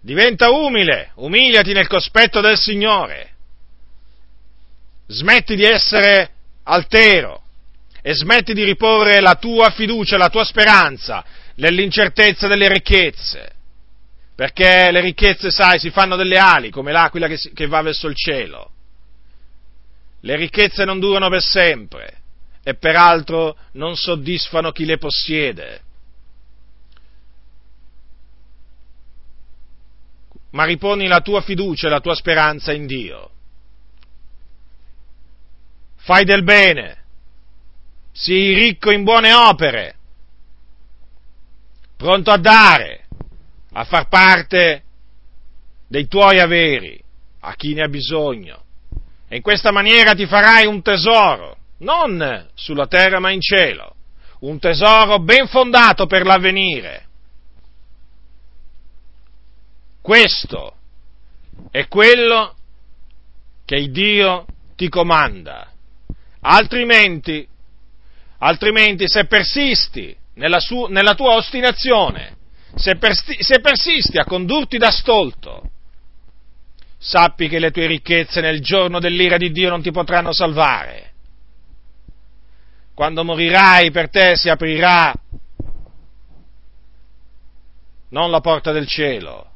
diventa 0.00 0.48
umile, 0.48 1.10
umiliati 1.16 1.74
nel 1.74 1.86
cospetto 1.86 2.40
del 2.40 2.56
Signore 2.56 3.32
smetti 5.06 5.56
di 5.56 5.64
essere 5.64 6.30
altero 6.64 7.42
e 8.02 8.14
smetti 8.14 8.52
di 8.54 8.64
riporre 8.64 9.20
la 9.20 9.36
tua 9.36 9.70
fiducia, 9.70 10.16
la 10.16 10.28
tua 10.28 10.44
speranza 10.44 11.24
nell'incertezza 11.56 12.46
delle 12.46 12.68
ricchezze, 12.68 13.52
perché 14.34 14.90
le 14.90 15.00
ricchezze, 15.00 15.50
sai, 15.50 15.78
si 15.78 15.90
fanno 15.90 16.16
delle 16.16 16.38
ali 16.38 16.70
come 16.70 16.92
l'aquila 16.92 17.28
che, 17.28 17.36
si, 17.36 17.52
che 17.52 17.66
va 17.66 17.80
verso 17.82 18.08
il 18.08 18.14
cielo. 18.14 18.70
Le 20.20 20.36
ricchezze 20.36 20.84
non 20.84 20.98
durano 20.98 21.28
per 21.28 21.42
sempre 21.42 22.18
e 22.62 22.74
peraltro 22.74 23.56
non 23.72 23.94
soddisfano 23.94 24.72
chi 24.72 24.84
le 24.84 24.98
possiede. 24.98 25.82
Ma 30.50 30.64
riponi 30.64 31.06
la 31.06 31.20
tua 31.20 31.40
fiducia 31.40 31.88
e 31.88 31.90
la 31.90 32.00
tua 32.00 32.14
speranza 32.14 32.72
in 32.72 32.86
Dio 32.86 33.30
fai 36.04 36.24
del 36.26 36.44
bene, 36.44 37.02
sii 38.12 38.52
ricco 38.52 38.90
in 38.90 39.04
buone 39.04 39.32
opere, 39.32 39.94
pronto 41.96 42.30
a 42.30 42.36
dare, 42.36 43.06
a 43.72 43.84
far 43.84 44.08
parte 44.08 44.82
dei 45.88 46.06
tuoi 46.06 46.40
averi 46.40 47.02
a 47.40 47.54
chi 47.54 47.72
ne 47.72 47.84
ha 47.84 47.88
bisogno. 47.88 48.64
E 49.28 49.36
in 49.36 49.42
questa 49.42 49.72
maniera 49.72 50.14
ti 50.14 50.26
farai 50.26 50.66
un 50.66 50.82
tesoro, 50.82 51.56
non 51.78 52.50
sulla 52.52 52.86
terra 52.86 53.18
ma 53.18 53.30
in 53.30 53.40
cielo, 53.40 53.96
un 54.40 54.58
tesoro 54.58 55.20
ben 55.20 55.48
fondato 55.48 56.04
per 56.06 56.26
l'avvenire. 56.26 57.06
Questo 60.02 60.74
è 61.70 61.88
quello 61.88 62.54
che 63.64 63.90
Dio 63.90 64.44
ti 64.76 64.90
comanda 64.90 65.70
altrimenti, 66.46 67.46
altrimenti 68.38 69.08
se 69.08 69.26
persisti 69.26 70.14
nella, 70.34 70.60
su, 70.60 70.84
nella 70.86 71.14
tua 71.14 71.34
ostinazione, 71.34 72.36
se, 72.74 72.96
persti, 72.96 73.36
se 73.40 73.60
persisti 73.60 74.18
a 74.18 74.24
condurti 74.24 74.76
da 74.76 74.90
stolto, 74.90 75.70
sappi 76.98 77.48
che 77.48 77.58
le 77.58 77.70
tue 77.70 77.86
ricchezze 77.86 78.40
nel 78.40 78.60
giorno 78.60 78.98
dell'ira 78.98 79.36
di 79.36 79.50
Dio 79.52 79.70
non 79.70 79.82
ti 79.82 79.90
potranno 79.90 80.32
salvare. 80.32 81.12
Quando 82.94 83.24
morirai 83.24 83.90
per 83.90 84.08
te 84.08 84.36
si 84.36 84.48
aprirà 84.48 85.12
non 88.10 88.30
la 88.30 88.40
porta 88.40 88.70
del 88.70 88.86
cielo, 88.86 89.50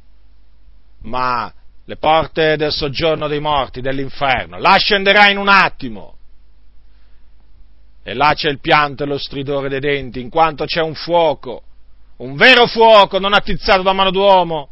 ma 1.02 1.52
le 1.84 1.96
porte 1.96 2.56
del 2.56 2.72
soggiorno 2.72 3.28
dei 3.28 3.40
morti, 3.40 3.80
dell'inferno. 3.80 4.58
Là 4.58 4.76
scenderai 4.76 5.30
in 5.30 5.38
un 5.38 5.48
attimo 5.48 6.17
e 8.08 8.14
là 8.14 8.32
c'è 8.34 8.48
il 8.48 8.58
pianto 8.58 9.02
e 9.02 9.06
lo 9.06 9.18
stridore 9.18 9.68
dei 9.68 9.80
denti, 9.80 10.18
in 10.18 10.30
quanto 10.30 10.64
c'è 10.64 10.80
un 10.80 10.94
fuoco, 10.94 11.62
un 12.18 12.36
vero 12.36 12.66
fuoco 12.66 13.18
non 13.18 13.34
attizzato 13.34 13.82
da 13.82 13.92
mano 13.92 14.10
d'uomo, 14.10 14.70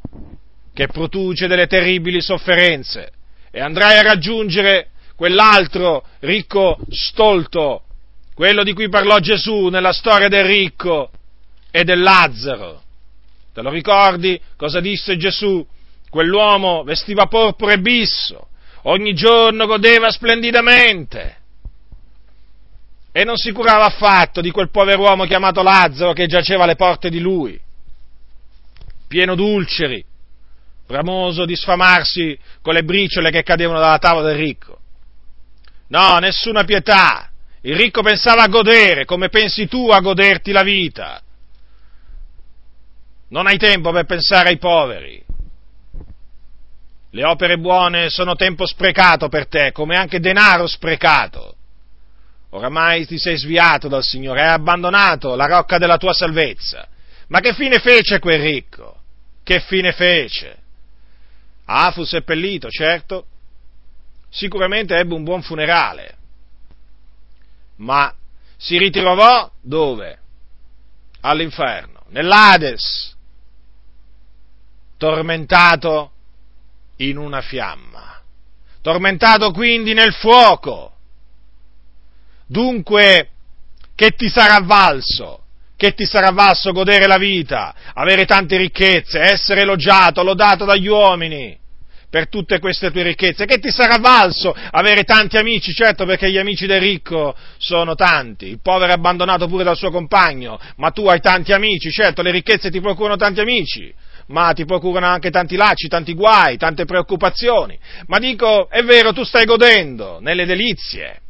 che 0.73 0.87
produce 0.87 1.47
delle 1.47 1.67
terribili 1.67 2.23
sofferenze, 2.23 3.11
e 3.51 3.61
andrai 3.61 3.99
a 3.99 4.03
raggiungere 4.03 4.89
quell'altro 5.17 6.03
ricco 6.21 6.79
stolto, 6.89 7.83
quello 8.35 8.63
di 8.63 8.73
cui 8.73 8.89
parlò 8.89 9.19
Gesù 9.19 9.69
nella 9.69 9.93
storia 9.93 10.29
del 10.29 10.47
ricco 10.47 11.11
e 11.71 11.85
del 11.85 12.01
Lazzaro. 12.01 12.85
Te 13.53 13.61
lo 13.61 13.69
ricordi 13.69 14.41
cosa 14.57 14.81
disse 14.81 15.19
Gesù? 15.19 15.63
Quell'uomo 16.09 16.85
vestiva 16.85 17.27
porpora 17.27 17.75
e 17.75 17.81
bisso, 17.81 18.49
ogni 18.85 19.13
giorno 19.13 19.67
godeva 19.67 20.11
splendidamente 20.11 21.45
e 23.17 23.25
non 23.25 23.39
si 23.39 23.51
curava 23.51 23.87
affatto 23.87 24.43
di 24.43 24.51
quel 24.51 24.69
povero 24.69 25.01
uomo 25.01 25.25
chiamato 25.25 25.63
Lazzaro 25.63 26.13
che 26.13 26.27
giaceva 26.27 26.65
alle 26.65 26.77
porte 26.77 27.09
di 27.09 27.19
lui, 27.19 27.59
pieno 29.09 29.35
d'ulceri, 29.35 30.05
bramoso 30.87 31.47
di 31.47 31.57
sfamarsi 31.57 32.39
con 32.61 32.75
le 32.75 32.83
briciole 32.83 33.31
che 33.31 33.43
cadevano 33.43 33.81
dalla 33.81 33.97
tavola 33.97 34.29
del 34.29 34.37
ricco. 34.37 34.81
No, 35.89 36.19
nessuna 36.19 36.65
pietà. 36.65 37.31
Il 37.63 37.75
ricco 37.77 38.03
pensava 38.03 38.43
a 38.43 38.49
godere 38.49 39.07
come 39.07 39.31
pensi 39.31 39.67
tu 39.67 39.89
a 39.89 40.01
goderti 40.01 40.53
la 40.53 40.63
vita. 40.63 41.19
Non 43.29 43.47
hai 43.47 43.57
tempo 43.57 43.93
per 43.93 44.05
pensare 44.05 44.51
ai 44.51 44.59
poveri. 44.59 45.25
Le 47.13 47.25
opere 47.25 47.57
buone 47.57 48.11
sono 48.11 48.35
tempo 48.35 48.67
sprecato 48.67 49.31
per 49.31 49.49
te, 49.49 49.73
come 49.73 49.97
anche 49.97 50.21
denaro 50.21 50.67
sprecato. 50.67 51.56
Oramai 52.57 53.05
ti 53.05 53.19
sei 53.19 53.37
sviato 53.37 53.87
dal 53.87 54.03
Signore, 54.03 54.41
hai 54.41 54.55
abbandonato 54.55 55.35
la 55.37 55.45
rocca 55.45 55.77
della 55.77 55.99
tua 55.99 56.15
salvezza. 56.15 56.89
Ma 57.29 57.41
che 57.41 57.53
fine 57.53 57.79
fece 57.81 58.19
quel 58.19 58.41
ricco? 58.41 59.03
Che 59.43 59.61
fine 59.61 59.93
fece? 59.93 60.57
Ah, 61.67 61.91
fu 61.91 62.03
seppellito, 62.05 62.71
certo. 62.71 63.27
Sicuramente 64.31 64.97
ebbe 64.97 65.13
un 65.13 65.23
buon 65.23 65.43
funerale. 65.43 66.17
Ma 67.77 68.13
si 68.57 68.79
ritrovò 68.79 69.51
dove? 69.61 70.19
All'inferno, 71.21 72.05
nell'Ades, 72.09 73.15
tormentato 74.97 76.13
in 76.97 77.19
una 77.19 77.43
fiamma, 77.43 78.19
tormentato 78.81 79.51
quindi 79.51 79.93
nel 79.93 80.15
fuoco. 80.15 80.96
Dunque, 82.47 83.29
che 83.95 84.11
ti 84.11 84.29
sarà 84.29 84.61
valso? 84.61 85.41
Che 85.77 85.93
ti 85.95 86.07
sarà 86.07 86.31
valso 86.31 86.73
godere 86.73 87.07
la 87.07 87.19
vita, 87.19 87.75
avere 87.93 88.25
tante 88.25 88.57
ricchezze, 88.57 89.21
essere 89.21 89.63
elogiato, 89.63 90.23
lodato 90.23 90.65
dagli 90.65 90.87
uomini 90.87 91.59
per 92.09 92.29
tutte 92.29 92.61
queste 92.61 92.91
tue 92.91 93.03
ricchezze? 93.03 93.45
Che 93.45 93.59
ti 93.59 93.71
sarà 93.71 93.99
valso 93.99 94.55
avere 94.71 95.03
tanti 95.03 95.37
amici? 95.37 95.75
Certo, 95.75 96.07
perché 96.07 96.31
gli 96.31 96.39
amici 96.39 96.67
del 96.67 96.81
ricco 96.81 97.35
sono 97.59 97.95
tanti, 97.95 98.47
il 98.47 98.61
povero 98.63 98.93
è 98.93 98.95
abbandonato 98.95 99.49
pure 99.49 99.65
dal 99.65 99.77
suo 99.77 99.91
compagno, 99.91 100.59
ma 100.77 100.91
tu 100.93 101.07
hai 101.09 101.21
tanti 101.21 101.53
amici, 101.53 101.91
certo, 101.91 102.23
le 102.23 102.31
ricchezze 102.31 102.71
ti 102.71 102.81
procurano 102.81 103.17
tanti 103.17 103.41
amici, 103.41 103.93
ma 104.29 104.53
ti 104.53 104.65
procurano 104.65 105.13
anche 105.13 105.31
tanti 105.31 105.57
lacci, 105.57 105.89
tanti 105.89 106.15
guai, 106.15 106.57
tante 106.57 106.87
preoccupazioni. 106.87 107.79
Ma 108.07 108.19
dico, 108.19 108.71
è 108.71 108.83
vero, 108.83 109.13
tu 109.13 109.25
stai 109.25 109.45
godendo 109.45 110.21
nelle 110.21 110.47
delizie. 110.47 111.21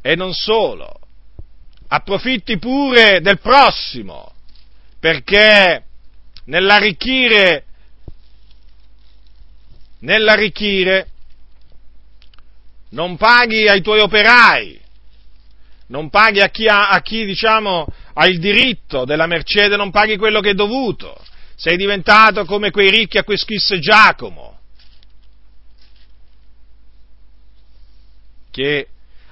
E 0.00 0.14
non 0.14 0.32
solo, 0.32 1.00
approfitti 1.88 2.58
pure 2.58 3.20
del 3.20 3.40
prossimo, 3.40 4.32
perché 5.00 5.84
nell'arricchire, 6.44 7.64
nell'arricchire 10.00 11.08
non 12.90 13.16
paghi 13.16 13.68
ai 13.68 13.82
tuoi 13.82 14.00
operai, 14.00 14.80
non 15.88 16.10
paghi 16.10 16.40
a 16.40 16.48
chi, 16.48 16.66
ha, 16.66 16.88
a 16.90 17.00
chi 17.00 17.24
diciamo, 17.24 17.86
ha 18.14 18.26
il 18.26 18.38
diritto 18.38 19.04
della 19.04 19.26
mercede, 19.26 19.76
non 19.76 19.90
paghi 19.90 20.16
quello 20.16 20.40
che 20.40 20.50
è 20.50 20.54
dovuto. 20.54 21.16
Sei 21.54 21.76
diventato 21.76 22.44
come 22.44 22.70
quei 22.70 22.90
ricchi 22.90 23.18
a 23.18 23.24
cui 23.24 23.36
scrisse 23.36 23.78
Giacomo, 23.80 24.58
che 28.50 28.88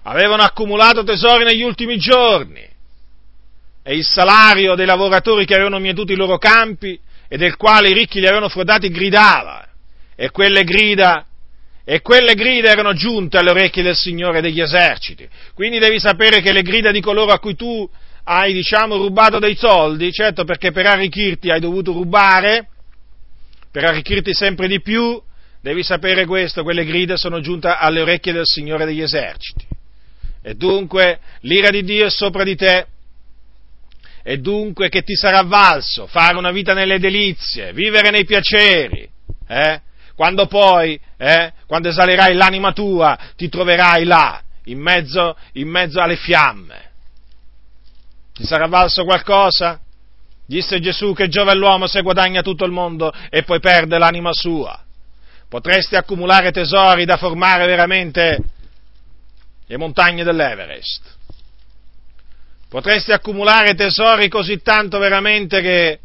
avevano 0.09 0.43
accumulato 0.43 1.03
tesori 1.03 1.45
negli 1.45 1.63
ultimi 1.63 1.97
giorni 1.99 2.65
e 3.83 3.95
il 3.95 4.05
salario 4.05 4.77
dei 4.77 4.87
lavoratori 4.87 5.45
che 5.45 5.55
avevano 5.55 5.81
mietuto 5.81 6.13
i 6.13 6.17
loro 6.17 6.39
campi 6.39 6.99
e 7.29 7.37
del 7.37 7.57
quale 7.57 7.89
i 7.89 7.93
ricchi 7.93 8.21
li 8.21 8.27
avevano 8.27 8.49
frodati 8.49 8.89
gridava 8.89 9.67
e 10.15 10.31
quelle 10.31 10.63
grida 10.63 11.27
e 11.85 12.03
quelle 12.03 12.35
grida 12.35 12.71
erano 12.71 12.95
giunte 12.95 13.37
alle 13.37 13.51
orecchie 13.51 13.83
del 13.83 13.97
Signore 13.97 14.41
degli 14.41 14.61
eserciti. 14.61 15.29
Quindi 15.55 15.79
devi 15.79 16.01
sapere 16.01 16.41
che 16.41 16.53
le 16.53 16.63
grida 16.63 16.91
di 16.91 17.01
coloro 17.01 17.33
a 17.33 17.39
cui 17.39 17.55
tu 17.55 17.89
hai, 18.25 18.53
diciamo, 18.53 18.97
rubato 18.97 19.39
dei 19.39 19.55
soldi, 19.55 20.13
certo 20.13 20.45
perché 20.45 20.73
per 20.73 20.87
arricchirti 20.87 21.51
hai 21.51 21.61
dovuto 21.61 21.93
rubare, 21.93 22.69
per 23.71 23.85
arricchirti 23.85 24.35
sempre 24.35 24.67
di 24.67 24.81
più, 24.81 25.21
devi 25.61 25.85
sapere 25.85 26.27
questo, 26.27 26.65
quelle 26.65 26.85
grida 26.85 27.17
sono 27.17 27.41
giunte 27.41 27.69
alle 27.69 28.01
orecchie 28.01 28.33
del 28.33 28.47
Signore 28.47 28.85
degli 28.85 29.03
eserciti. 29.03 29.76
E 30.47 30.55
dunque 30.55 31.19
l'ira 31.41 31.71
di 31.71 31.83
Dio 31.83 32.07
è 32.07 32.09
sopra 32.09 32.45
di 32.45 32.55
te, 32.55 32.87
e 34.23 34.39
dunque 34.39 34.89
che 34.89 35.03
ti 35.03 35.17
sarà 35.17 35.43
valso 35.43 36.07
fare 36.07 36.37
una 36.37 36.53
vita 36.53 36.73
nelle 36.73 37.01
delizie, 37.01 37.73
vivere 37.73 38.11
nei 38.11 38.25
piaceri, 38.25 39.11
eh? 39.49 39.81
quando 40.15 40.47
poi, 40.47 41.01
eh, 41.17 41.53
quando 41.67 41.89
esalerai 41.89 42.35
l'anima 42.35 42.73
tua, 42.73 43.19
ti 43.35 43.49
troverai 43.49 44.05
là, 44.05 44.41
in 44.67 44.79
mezzo, 44.79 45.37
in 45.55 45.69
mezzo 45.69 46.01
alle 46.01 46.15
fiamme. 46.15 46.91
Ti 48.33 48.45
sarà 48.45 48.69
valso 48.69 49.03
qualcosa? 49.03 49.81
Disse 50.47 50.79
Gesù 50.79 51.13
che 51.13 51.27
giova 51.27 51.55
l'uomo 51.55 51.89
se 51.89 52.03
guadagna 52.03 52.43
tutto 52.43 52.65
il 52.65 52.71
mondo 52.71 53.13
e 53.31 53.43
poi 53.43 53.59
perde 53.59 53.99
l'anima 53.99 54.33
sua. 54.33 54.81
Potresti 55.49 55.97
accumulare 55.97 56.53
tesori 56.53 57.05
da 57.05 57.17
formare 57.17 57.67
veramente 57.67 58.55
le 59.67 59.77
montagne 59.77 60.25
dell'Everest. 60.25 61.15
Potresti 62.69 63.13
accumulare 63.13 63.75
tesori 63.75 64.29
così 64.29 64.61
tanto 64.61 64.99
veramente 64.99 65.61
che 65.61 66.01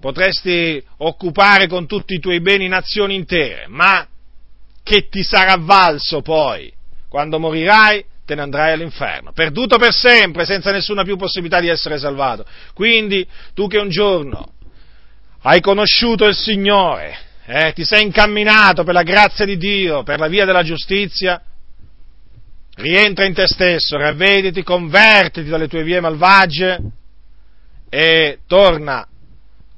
potresti 0.00 0.82
occupare 0.98 1.66
con 1.66 1.86
tutti 1.86 2.14
i 2.14 2.18
tuoi 2.18 2.40
beni 2.40 2.68
nazioni 2.68 3.14
intere, 3.14 3.66
ma 3.68 4.06
che 4.82 5.08
ti 5.08 5.22
sarà 5.22 5.56
valso 5.58 6.22
poi? 6.22 6.72
Quando 7.08 7.38
morirai 7.38 8.04
te 8.24 8.34
ne 8.34 8.42
andrai 8.42 8.72
all'inferno, 8.72 9.32
perduto 9.32 9.76
per 9.76 9.92
sempre, 9.92 10.44
senza 10.44 10.70
nessuna 10.70 11.02
più 11.02 11.16
possibilità 11.16 11.60
di 11.60 11.68
essere 11.68 11.98
salvato. 11.98 12.46
Quindi 12.74 13.26
tu 13.54 13.66
che 13.66 13.78
un 13.78 13.88
giorno 13.88 14.52
hai 15.42 15.60
conosciuto 15.60 16.26
il 16.26 16.36
Signore, 16.36 17.18
eh, 17.46 17.72
ti 17.72 17.84
sei 17.84 18.02
incamminato 18.02 18.84
per 18.84 18.94
la 18.94 19.02
grazia 19.02 19.44
di 19.44 19.56
Dio, 19.56 20.02
per 20.02 20.18
la 20.18 20.28
via 20.28 20.44
della 20.44 20.62
giustizia, 20.62 21.42
rientra 22.80 23.24
in 23.24 23.34
te 23.34 23.46
stesso, 23.46 23.96
ravvediti, 23.96 24.62
convertiti 24.62 25.48
dalle 25.48 25.68
tue 25.68 25.82
vie 25.82 26.00
malvagie 26.00 26.80
e 27.88 28.38
torna 28.46 29.06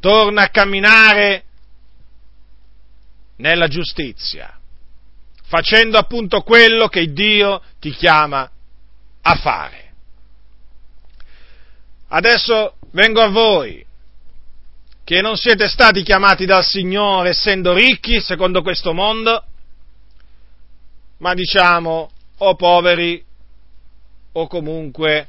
torna 0.03 0.43
a 0.43 0.49
camminare 0.49 1.45
nella 3.37 3.69
giustizia, 3.69 4.59
facendo 5.45 5.97
appunto 5.97 6.41
quello 6.43 6.89
che 6.89 7.13
Dio 7.13 7.63
ti 7.79 7.93
chiama 7.93 8.51
a 9.23 9.35
fare. 9.37 9.93
Adesso 12.09 12.75
vengo 12.91 13.21
a 13.21 13.29
voi, 13.29 13.87
che 15.05 15.21
non 15.21 15.37
siete 15.37 15.69
stati 15.69 16.03
chiamati 16.03 16.47
dal 16.47 16.65
Signore 16.65 17.29
essendo 17.29 17.73
ricchi 17.75 18.21
secondo 18.21 18.61
questo 18.63 18.93
mondo, 18.93 19.45
ma 21.19 21.33
diciamo 21.33 22.11
o 22.39 22.55
poveri 22.55 23.25
o 24.33 24.47
comunque 24.47 25.29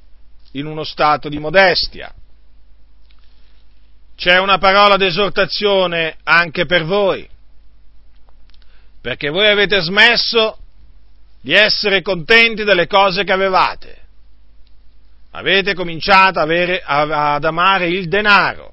in 0.52 0.66
uno 0.66 0.84
stato 0.84 1.30
di 1.30 1.40
modestia 1.40 2.14
c'è 4.16 4.40
una 4.40 4.58
parola 4.58 4.96
d'esortazione 4.96 6.18
anche 6.24 6.66
per 6.66 6.86
voi, 6.86 7.28
perché 9.02 9.30
voi 9.30 9.48
avete 9.48 9.82
smesso 9.82 10.60
di 11.42 11.52
essere 11.52 12.02
contenti 12.02 12.64
delle 12.64 12.88
cose 12.88 13.24
che 13.24 13.32
avevate. 13.34 14.02
Avete 15.32 15.74
cominciato 15.74 16.40
avere, 16.40 16.82
ad 16.86 17.44
amare 17.44 17.88
il 17.88 18.08
denaro. 18.08 18.72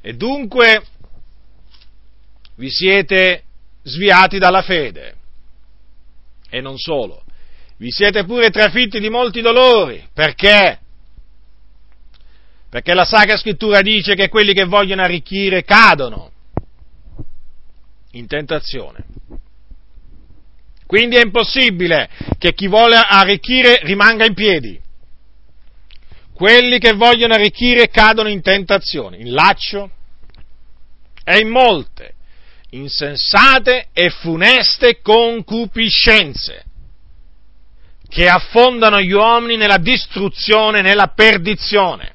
E 0.00 0.14
dunque 0.14 0.84
vi 2.56 2.68
siete 2.68 3.44
sviati 3.82 4.38
dalla 4.38 4.62
fede. 4.62 5.16
E 6.48 6.60
non 6.60 6.76
solo, 6.76 7.22
vi 7.78 7.90
siete 7.90 8.24
pure 8.24 8.50
trafitti 8.50 9.00
di 9.00 9.08
molti 9.08 9.40
dolori. 9.40 10.06
Perché? 10.12 10.78
Perché 12.68 12.94
la 12.94 13.04
Sacra 13.04 13.36
Scrittura 13.36 13.80
dice 13.80 14.14
che 14.14 14.28
quelli 14.28 14.52
che 14.54 14.64
vogliono 14.64 15.02
arricchire 15.02 15.64
cadono 15.64 16.30
in 18.12 18.26
tentazione. 18.26 19.04
Quindi 20.86 21.16
è 21.16 21.22
impossibile 21.22 22.08
che 22.38 22.52
chi 22.52 22.68
vuole 22.68 22.96
arricchire 22.96 23.80
rimanga 23.82 24.26
in 24.26 24.34
piedi. 24.34 24.80
Quelli 26.34 26.78
che 26.78 26.92
vogliono 26.92 27.34
arricchire 27.34 27.88
cadono 27.88 28.28
in 28.28 28.42
tentazione, 28.42 29.16
in 29.16 29.32
laccio 29.32 29.90
e 31.24 31.38
in 31.38 31.48
molte 31.48 32.14
insensate 32.74 33.88
e 33.92 34.10
funeste 34.10 35.00
concupiscenze 35.00 36.64
che 38.08 38.28
affondano 38.28 39.00
gli 39.00 39.12
uomini 39.12 39.56
nella 39.56 39.78
distruzione, 39.78 40.82
nella 40.82 41.08
perdizione. 41.08 42.14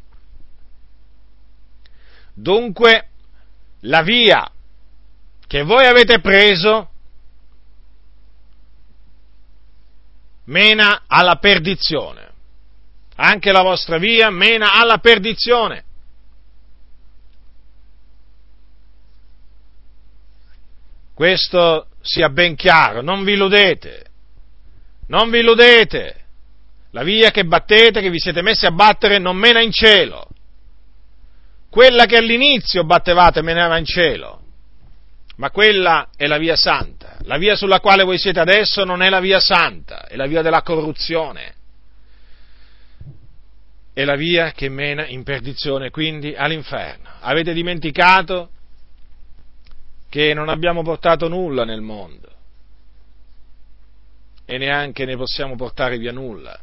Dunque, 2.34 3.08
la 3.82 4.04
via 4.04 4.48
che 5.48 5.64
voi 5.64 5.86
avete 5.86 6.20
preso 6.20 6.90
mena 10.46 11.04
alla 11.08 11.38
perdizione. 11.38 12.26
Anche 13.16 13.52
la 13.52 13.64
vostra 13.64 13.98
via 13.98 14.30
mena 14.30 14.74
alla 14.74 15.00
perdizione. 15.00 15.84
Questo 21.18 21.88
sia 22.00 22.30
ben 22.30 22.56
chiaro, 22.56 23.02
non 23.02 23.24
vi 23.24 23.34
illudete, 23.34 24.06
non 25.08 25.32
vi 25.32 25.40
illudete. 25.40 26.16
La 26.92 27.02
via 27.02 27.32
che 27.32 27.44
battete, 27.44 28.02
che 28.02 28.12
vi 28.12 28.20
siete 28.20 28.44
messi 28.44 28.68
a 28.68 28.72
battere, 28.72 29.18
non 29.18 29.36
mena 29.36 29.62
in 29.62 29.72
cielo 29.72 30.28
quella 31.70 32.06
che 32.06 32.18
all'inizio 32.18 32.84
battevate 32.86 33.42
menava 33.42 33.78
in 33.78 33.86
cielo, 33.86 34.42
ma 35.36 35.52
quella 35.52 36.10
è 36.16 36.26
la 36.26 36.38
via 36.38 36.56
santa. 36.56 37.18
La 37.26 37.38
via 37.38 37.56
sulla 37.56 37.80
quale 37.80 38.04
voi 38.04 38.18
siete 38.18 38.40
adesso 38.40 38.84
non 38.84 39.02
è 39.04 39.10
la 39.10 39.20
via 39.20 39.40
santa, 39.40 40.08
è 40.08 40.16
la 40.16 40.26
via 40.26 40.42
della 40.42 40.62
corruzione. 40.64 41.54
è 43.94 44.04
la 44.06 44.16
via 44.16 44.52
che 44.52 44.70
mena 44.70 45.08
in 45.08 45.24
perdizione, 45.24 45.90
quindi 45.90 46.36
all'inferno. 46.36 47.10
Avete 47.20 47.52
dimenticato 47.54 48.50
che 50.18 50.34
non 50.34 50.50
abbiamo 50.50 50.82
portato 50.82 51.28
nulla 51.28 51.64
nel 51.64 51.82
mondo 51.82 52.28
e 54.46 54.58
neanche 54.58 55.06
ne 55.06 55.16
possiamo 55.16 55.56
portare 55.56 56.00
via 56.00 56.12
nulla. 56.12 56.60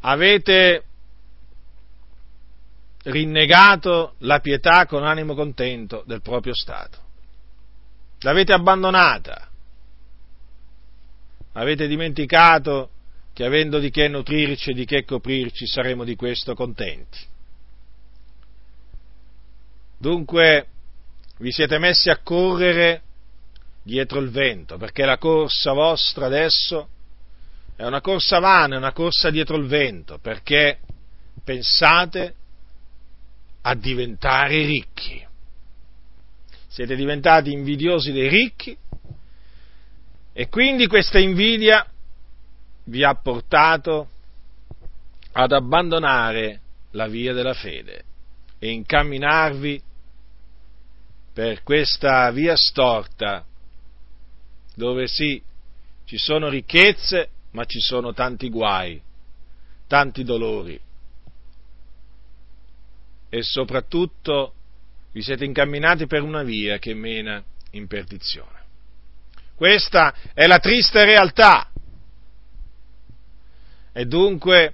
Avete 0.00 0.84
rinnegato 3.02 4.14
la 4.20 4.40
pietà 4.40 4.86
con 4.86 5.04
animo 5.04 5.34
contento 5.34 6.04
del 6.06 6.22
proprio 6.22 6.54
Stato. 6.54 6.98
L'avete 8.20 8.54
abbandonata. 8.54 9.50
Avete 11.52 11.86
dimenticato 11.86 12.92
che 13.34 13.44
avendo 13.44 13.78
di 13.78 13.90
che 13.90 14.08
nutrirci 14.08 14.70
e 14.70 14.74
di 14.74 14.86
che 14.86 15.04
coprirci 15.04 15.66
saremo 15.66 16.02
di 16.02 16.16
questo 16.16 16.54
contenti. 16.54 17.18
Dunque 19.98 20.68
vi 21.38 21.52
siete 21.52 21.78
messi 21.78 22.08
a 22.10 22.18
correre 22.18 23.02
dietro 23.82 24.18
il 24.20 24.30
vento, 24.30 24.78
perché 24.78 25.04
la 25.04 25.18
corsa 25.18 25.72
vostra 25.72 26.26
adesso 26.26 26.88
è 27.76 27.84
una 27.84 28.00
corsa 28.00 28.38
vana, 28.38 28.74
è 28.74 28.78
una 28.78 28.92
corsa 28.92 29.30
dietro 29.30 29.56
il 29.56 29.66
vento, 29.66 30.18
perché 30.18 30.78
pensate 31.44 32.34
a 33.62 33.74
diventare 33.74 34.64
ricchi. 34.64 35.24
Siete 36.66 36.94
diventati 36.94 37.52
invidiosi 37.52 38.12
dei 38.12 38.28
ricchi 38.28 38.76
e 40.32 40.48
quindi 40.48 40.86
questa 40.86 41.18
invidia 41.18 41.86
vi 42.84 43.02
ha 43.02 43.14
portato 43.14 44.08
ad 45.32 45.52
abbandonare 45.52 46.60
la 46.92 47.06
via 47.06 47.32
della 47.32 47.54
fede 47.54 48.04
e 48.58 48.70
incamminarvi 48.70 49.82
per 51.36 51.62
questa 51.62 52.30
via 52.30 52.56
storta 52.56 53.44
dove 54.74 55.06
sì, 55.06 55.42
ci 56.06 56.16
sono 56.16 56.48
ricchezze, 56.48 57.28
ma 57.50 57.66
ci 57.66 57.78
sono 57.78 58.14
tanti 58.14 58.48
guai, 58.48 58.98
tanti 59.86 60.24
dolori. 60.24 60.80
E 63.28 63.42
soprattutto 63.42 64.54
vi 65.12 65.20
siete 65.20 65.44
incamminati 65.44 66.06
per 66.06 66.22
una 66.22 66.42
via 66.42 66.78
che 66.78 66.94
mena 66.94 67.44
in 67.72 67.86
perdizione. 67.86 68.64
Questa 69.54 70.14
è 70.32 70.46
la 70.46 70.58
triste 70.58 71.04
realtà. 71.04 71.70
E 73.92 74.06
dunque 74.06 74.72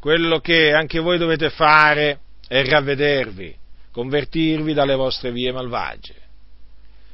quello 0.00 0.40
che 0.40 0.72
anche 0.72 0.98
voi 0.98 1.16
dovete 1.16 1.48
fare 1.48 2.18
è 2.48 2.64
ravvedervi, 2.64 3.56
convertirvi 3.96 4.74
dalle 4.74 4.94
vostre 4.94 5.32
vie 5.32 5.50
malvagie, 5.52 6.20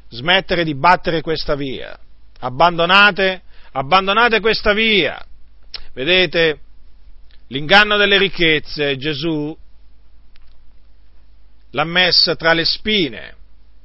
smettere 0.09 0.65
di 0.65 0.75
battere 0.75 1.21
questa 1.21 1.55
via, 1.55 1.97
abbandonate, 2.41 3.43
abbandonate 3.71 4.41
questa 4.41 4.73
via. 4.73 5.25
Vedete, 5.93 6.59
l'inganno 7.47 7.97
delle 7.97 8.19
ricchezze 8.19 8.97
Gesù 8.97 9.57
l'ha 11.71 11.85
messa 11.85 12.35
tra 12.35 12.53
le 12.53 12.65
spine, 12.65 13.37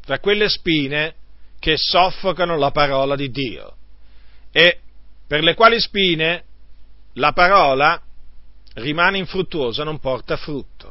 tra 0.03 0.17
quelle 0.17 0.49
spine 0.49 1.13
che 1.59 1.77
soffocano 1.77 2.57
la 2.57 2.71
parola 2.71 3.15
di 3.15 3.29
Dio 3.29 3.75
e 4.51 4.79
per 5.27 5.43
le 5.43 5.53
quali 5.53 5.79
spine 5.79 6.43
la 7.13 7.31
parola 7.31 8.01
rimane 8.73 9.19
infruttuosa, 9.19 9.83
non 9.83 9.99
porta 9.99 10.35
frutto. 10.35 10.86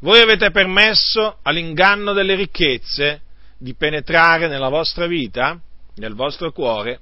Voi 0.00 0.20
avete 0.20 0.50
permesso 0.50 1.38
all'inganno 1.42 2.12
delle 2.12 2.34
ricchezze 2.34 3.22
di 3.58 3.74
penetrare 3.74 4.46
nella 4.46 4.68
vostra 4.68 5.06
vita, 5.06 5.58
nel 5.96 6.14
vostro 6.14 6.52
cuore, 6.52 7.00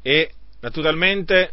e 0.00 0.30
naturalmente 0.60 1.52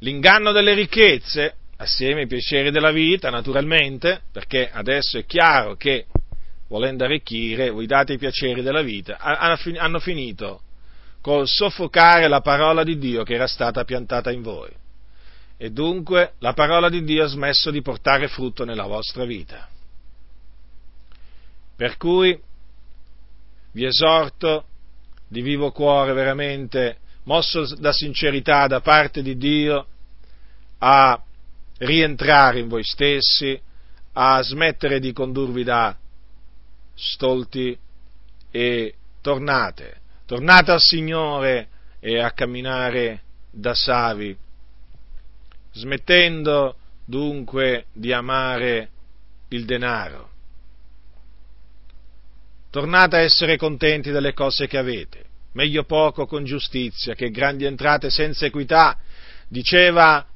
l'inganno 0.00 0.52
delle 0.52 0.74
ricchezze, 0.74 1.54
assieme 1.78 2.22
ai 2.22 2.26
piaceri 2.26 2.70
della 2.70 2.90
vita, 2.90 3.30
naturalmente, 3.30 4.22
perché 4.30 4.68
adesso 4.70 5.16
è 5.16 5.24
chiaro 5.24 5.76
che 5.76 6.06
volendo 6.68 7.04
arricchire, 7.04 7.70
voi 7.70 7.86
date 7.86 8.14
i 8.14 8.18
piaceri 8.18 8.62
della 8.62 8.82
vita, 8.82 9.16
hanno 9.18 9.98
finito 9.98 10.60
col 11.22 11.48
soffocare 11.48 12.28
la 12.28 12.40
parola 12.40 12.82
di 12.84 12.98
Dio 12.98 13.22
che 13.22 13.34
era 13.34 13.46
stata 13.46 13.84
piantata 13.84 14.30
in 14.30 14.42
voi. 14.42 14.70
E 15.58 15.70
dunque 15.70 16.34
la 16.38 16.54
parola 16.54 16.88
di 16.88 17.02
Dio 17.02 17.24
ha 17.24 17.26
smesso 17.26 17.70
di 17.70 17.82
portare 17.82 18.28
frutto 18.28 18.64
nella 18.64 18.86
vostra 18.86 19.24
vita. 19.24 19.68
Per 21.76 21.96
cui 21.96 22.40
vi 23.72 23.84
esorto 23.84 24.64
di 25.28 25.42
vivo 25.42 25.70
cuore 25.70 26.12
veramente, 26.12 26.98
mosso 27.24 27.74
da 27.76 27.92
sincerità 27.92 28.66
da 28.66 28.80
parte 28.80 29.20
di 29.20 29.36
Dio, 29.36 29.86
a 30.78 31.20
rientrare 31.78 32.60
in 32.60 32.68
voi 32.68 32.84
stessi, 32.84 33.60
a 34.12 34.40
smettere 34.42 35.00
di 35.00 35.12
condurvi 35.12 35.64
da 35.64 35.94
stolti 36.94 37.78
e 38.50 38.94
tornate 39.20 39.98
tornate 40.28 40.72
al 40.72 40.80
Signore 40.82 41.68
e 42.00 42.20
a 42.20 42.32
camminare 42.32 43.22
da 43.50 43.72
savi, 43.72 44.36
smettendo 45.78 46.76
dunque 47.04 47.86
di 47.92 48.12
amare 48.12 48.90
il 49.48 49.64
denaro. 49.64 50.30
Tornate 52.70 53.16
a 53.16 53.20
essere 53.20 53.56
contenti 53.56 54.10
delle 54.10 54.34
cose 54.34 54.66
che 54.66 54.76
avete, 54.76 55.24
meglio 55.52 55.84
poco 55.84 56.26
con 56.26 56.44
giustizia 56.44 57.14
che 57.14 57.30
grandi 57.30 57.64
entrate 57.64 58.10
senza 58.10 58.44
equità, 58.44 58.98
diceva 59.48 60.26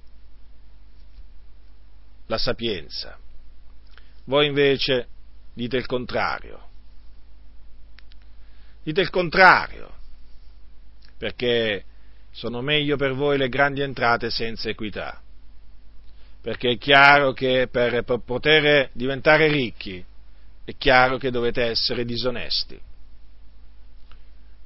la 2.26 2.38
sapienza. 2.38 3.18
Voi 4.24 4.46
invece 4.46 5.08
dite 5.52 5.76
il 5.76 5.86
contrario. 5.86 6.70
Dite 8.84 9.00
il 9.00 9.10
contrario, 9.10 9.92
perché 11.18 11.84
sono 12.32 12.62
meglio 12.62 12.96
per 12.96 13.12
voi 13.12 13.36
le 13.36 13.48
grandi 13.48 13.82
entrate 13.82 14.30
senza 14.30 14.70
equità. 14.70 15.20
Perché 16.42 16.72
è 16.72 16.78
chiaro 16.78 17.32
che 17.32 17.68
per, 17.70 18.02
poter 18.02 18.90
diventare 18.92 19.48
ricchi 19.48 20.04
è 20.64 20.74
chiaro 20.76 21.16
che 21.16 21.30
dovete 21.30 21.62
essere 21.62 22.04
disonesti. 22.04 22.78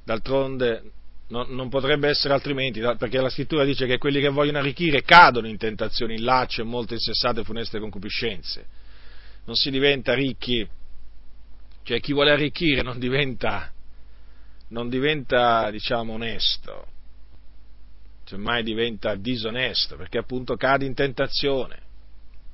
D'altronde 0.03 0.91
non, 1.27 1.53
non, 1.53 1.69
potrebbe 1.69 2.09
essere 2.09 2.33
altrimenti, 2.33 2.79
perché 2.79 3.21
la 3.21 3.29
scrittura 3.29 3.63
dice 3.63 3.85
che 3.85 3.97
quelli 3.97 4.19
che 4.19 4.29
vogliono 4.29 4.57
arricchire 4.57 5.03
cadono 5.03 5.47
in 5.47 5.57
tentazioni, 5.57 6.15
in 6.15 6.23
laccio 6.23 6.61
e 6.61 6.65
molte 6.65 6.95
insensate 6.95 7.41
e 7.41 7.43
funeste 7.43 7.79
concupiscenze. 7.79 8.65
Non 9.45 9.55
si 9.55 9.69
diventa 9.69 10.13
ricchi, 10.13 10.67
cioè 11.83 11.99
chi 11.99 12.13
vuole 12.13 12.31
arricchire 12.31 12.81
non 12.81 12.97
diventa 12.97 13.71
non 14.69 14.89
diventa, 14.89 15.69
diciamo, 15.71 16.13
onesto, 16.13 16.87
semmai 18.27 18.61
diventa 18.61 19.15
disonesto, 19.15 19.95
perché 19.95 20.17
appunto 20.17 20.55
cade 20.55 20.85
in 20.85 20.93
tentazione 20.93 21.79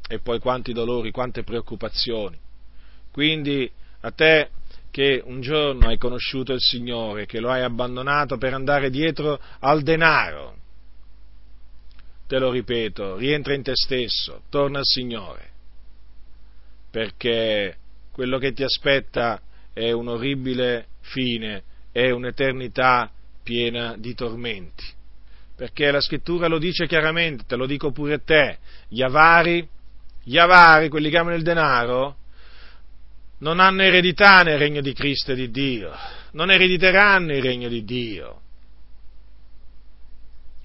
e 0.07 0.19
poi 0.19 0.39
quanti 0.39 0.71
dolori, 0.71 1.11
quante 1.11 1.43
preoccupazioni. 1.43 2.39
Quindi 3.11 3.69
a 4.01 4.11
te 4.11 4.49
che 4.91 5.21
un 5.25 5.41
giorno 5.41 5.87
hai 5.87 5.97
conosciuto 5.97 6.53
il 6.53 6.61
Signore, 6.61 7.25
che 7.25 7.39
lo 7.39 7.49
hai 7.49 7.63
abbandonato 7.63 8.37
per 8.37 8.53
andare 8.53 8.91
dietro 8.91 9.39
al 9.59 9.81
denaro, 9.81 10.57
te 12.27 12.37
lo 12.37 12.51
ripeto, 12.51 13.17
rientra 13.17 13.55
in 13.55 13.63
te 13.63 13.73
stesso, 13.73 14.43
torna 14.49 14.77
al 14.77 14.85
Signore, 14.85 15.49
perché 16.91 17.77
quello 18.11 18.37
che 18.37 18.53
ti 18.53 18.63
aspetta 18.63 19.41
è 19.73 19.91
un 19.91 20.07
orribile 20.07 20.87
fine 20.99 21.63
è 21.91 22.09
un'eternità 22.11 23.11
piena 23.43 23.95
di 23.97 24.13
tormenti. 24.13 24.83
Perché 25.55 25.91
la 25.91 26.01
scrittura 26.01 26.47
lo 26.47 26.57
dice 26.57 26.87
chiaramente, 26.87 27.43
te 27.45 27.55
lo 27.55 27.65
dico 27.65 27.91
pure 27.91 28.23
te, 28.23 28.57
gli 28.87 29.01
avari, 29.01 29.67
gli 30.23 30.37
avari, 30.37 30.89
quelli 30.89 31.09
che 31.09 31.17
amano 31.17 31.35
il 31.35 31.43
denaro, 31.43 32.17
non 33.39 33.59
hanno 33.59 33.83
eredità 33.83 34.41
nel 34.41 34.57
regno 34.57 34.81
di 34.81 34.93
Cristo 34.93 35.33
e 35.33 35.35
di 35.35 35.51
Dio, 35.51 35.91
non 36.31 36.49
erediteranno 36.49 37.33
il 37.33 37.41
regno 37.41 37.67
di 37.67 37.83
Dio. 37.83 38.41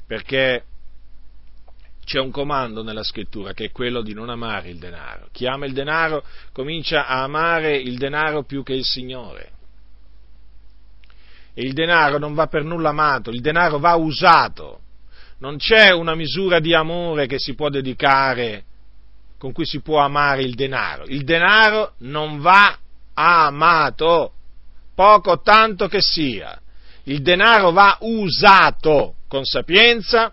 Perché 0.06 0.64
c'è 2.08 2.18
un 2.18 2.30
comando 2.30 2.82
nella 2.82 3.02
scrittura 3.02 3.52
che 3.52 3.66
è 3.66 3.70
quello 3.70 4.00
di 4.00 4.14
non 4.14 4.30
amare 4.30 4.70
il 4.70 4.78
denaro. 4.78 5.28
Chi 5.30 5.46
ama 5.46 5.66
il 5.66 5.74
denaro 5.74 6.24
comincia 6.52 7.06
a 7.06 7.22
amare 7.22 7.76
il 7.76 7.98
denaro 7.98 8.44
più 8.44 8.62
che 8.62 8.72
il 8.72 8.84
Signore. 8.84 9.50
E 11.58 11.62
il 11.62 11.72
denaro 11.72 12.18
non 12.18 12.34
va 12.34 12.46
per 12.46 12.62
nulla 12.62 12.90
amato, 12.90 13.30
il 13.30 13.40
denaro 13.40 13.80
va 13.80 13.96
usato, 13.96 14.78
non 15.38 15.56
c'è 15.56 15.90
una 15.90 16.14
misura 16.14 16.60
di 16.60 16.72
amore 16.72 17.26
che 17.26 17.40
si 17.40 17.56
può 17.56 17.68
dedicare, 17.68 18.62
con 19.38 19.50
cui 19.50 19.66
si 19.66 19.80
può 19.80 19.98
amare 19.98 20.42
il 20.42 20.54
denaro. 20.54 21.02
Il 21.06 21.24
denaro 21.24 21.94
non 21.98 22.38
va 22.38 22.78
amato, 23.12 24.34
poco 24.94 25.32
o 25.32 25.40
tanto 25.40 25.88
che 25.88 26.00
sia. 26.00 26.60
Il 27.06 27.22
denaro 27.22 27.72
va 27.72 27.98
usato 28.02 29.16
con 29.26 29.44
sapienza, 29.44 30.32